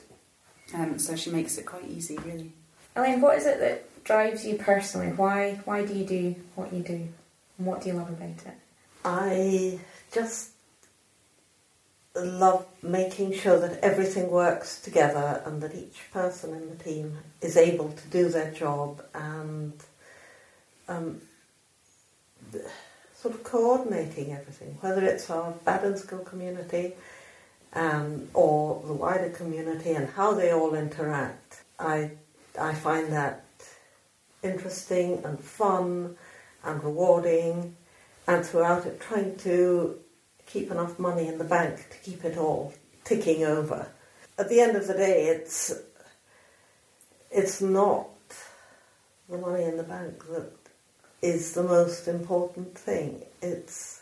[0.73, 2.51] Um, so she makes it quite easy, really.
[2.95, 5.07] Elaine, what is it that drives you personally?
[5.07, 7.07] Why why do you do what you do?
[7.57, 8.57] And what do you love about it?
[9.05, 9.79] I
[10.11, 10.51] just
[12.15, 17.55] love making sure that everything works together and that each person in the team is
[17.55, 19.73] able to do their job and
[20.87, 21.21] um,
[23.15, 26.93] sort of coordinating everything, whether it's our Baddinsgill community
[27.73, 31.63] um, or the wider community and how they all interact.
[31.79, 32.11] I,
[32.59, 33.43] I find that
[34.43, 36.15] interesting and fun
[36.63, 37.75] and rewarding
[38.27, 39.99] and throughout it trying to
[40.45, 43.87] keep enough money in the bank to keep it all ticking over.
[44.37, 45.73] At the end of the day, it's
[47.31, 48.07] it's not
[49.29, 50.51] the money in the bank that
[51.21, 53.23] is the most important thing.
[53.41, 54.01] It's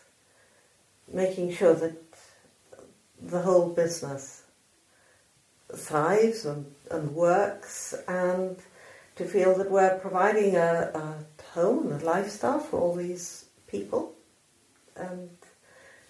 [1.11, 2.04] making sure that
[3.21, 4.43] the whole business
[5.73, 8.57] thrives and, and works and
[9.15, 14.13] to feel that we're providing a, a home and a lifestyle for all these people
[14.95, 15.29] and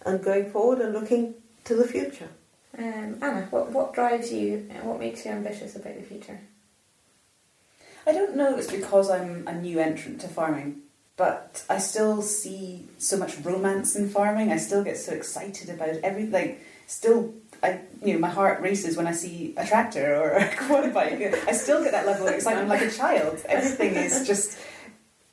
[0.06, 1.34] and going forward and looking
[1.64, 2.30] to the future.
[2.78, 4.68] Um, Anna, what what drives you?
[4.70, 6.40] and What makes you ambitious about the future?
[8.08, 10.82] I don't know if it's because I'm a new entrant to farming,
[11.18, 14.52] but I still see so much romance in farming.
[14.52, 16.32] I still get so excited about everything.
[16.32, 17.34] Like, still,
[17.64, 21.20] I you know, my heart races when I see a tractor or a quad bike.
[21.48, 23.42] I still get that level of excitement like a child.
[23.48, 24.58] Everything is just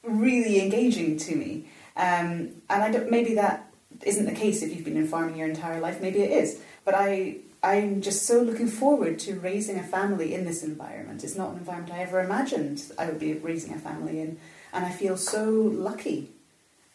[0.02, 1.66] really engaging to me.
[1.96, 3.72] Um, and I don't, maybe that
[4.02, 6.00] isn't the case if you've been in farming your entire life.
[6.00, 6.60] Maybe it is.
[6.84, 11.22] But I, I'm just so looking forward to raising a family in this environment.
[11.22, 14.38] It's not an environment I ever imagined I would be raising a family in,
[14.72, 16.30] and I feel so lucky,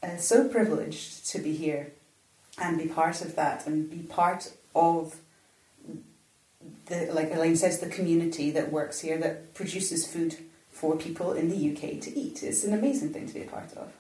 [0.04, 1.94] uh, so privileged to be here,
[2.60, 5.18] and be part of that, and be part of
[6.88, 10.38] the like Elaine says, the community that works here that produces food
[10.72, 12.44] for people in the UK to eat.
[12.44, 13.92] It's an amazing thing to be a part of.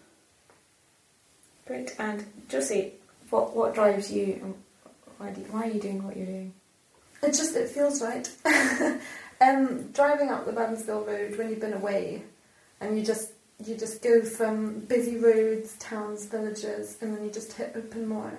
[1.65, 1.95] Great.
[1.99, 2.93] And Josie,
[3.29, 4.39] what what drives you?
[4.41, 4.55] and
[5.17, 6.53] Why do why are you doing what you're doing?
[7.21, 8.29] It just it feels right.
[9.41, 12.23] um, driving up the Baddinsgill Road when you've been away,
[12.79, 13.31] and you just
[13.65, 18.31] you just go from busy roads, towns, villages, and then you just hit open moor.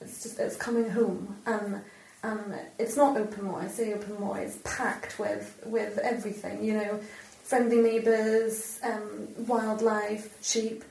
[0.00, 1.80] It's just it's coming home, and
[2.22, 3.60] and it's not open moor.
[3.60, 4.38] I say open moor.
[4.38, 6.62] It's packed with with everything.
[6.62, 7.00] You know,
[7.42, 10.84] friendly neighbours, um, wildlife, sheep.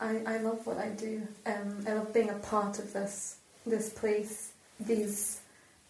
[0.00, 1.26] I, I love what I do.
[1.46, 3.36] Um, I love being a part of this
[3.66, 4.52] this place.
[4.80, 5.40] These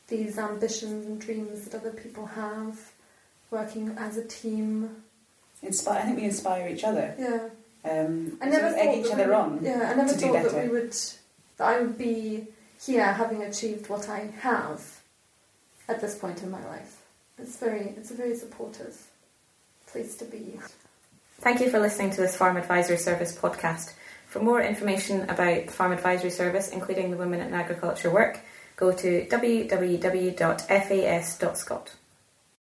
[0.09, 2.79] these ambitions and dreams that other people have,
[3.51, 5.04] working as a team.
[5.67, 5.99] Inspire.
[6.01, 7.15] I think we inspire each other.
[7.19, 7.49] Yeah,
[7.91, 9.59] Um, I never sort of thought egg each that other we, on.
[9.63, 10.93] Yeah, I never to thought that we would
[11.57, 12.47] that I would be
[12.85, 15.01] here having achieved what I have
[15.89, 17.03] at this point in my life.
[17.39, 18.97] It's very it's a very supportive
[19.87, 20.59] place to be.
[21.41, 23.93] Thank you for listening to this Farm Advisory Service podcast.
[24.29, 28.41] For more information about the Farm Advisory Service, including the Women in Agriculture work,
[28.77, 30.65] go to www.fas.scot.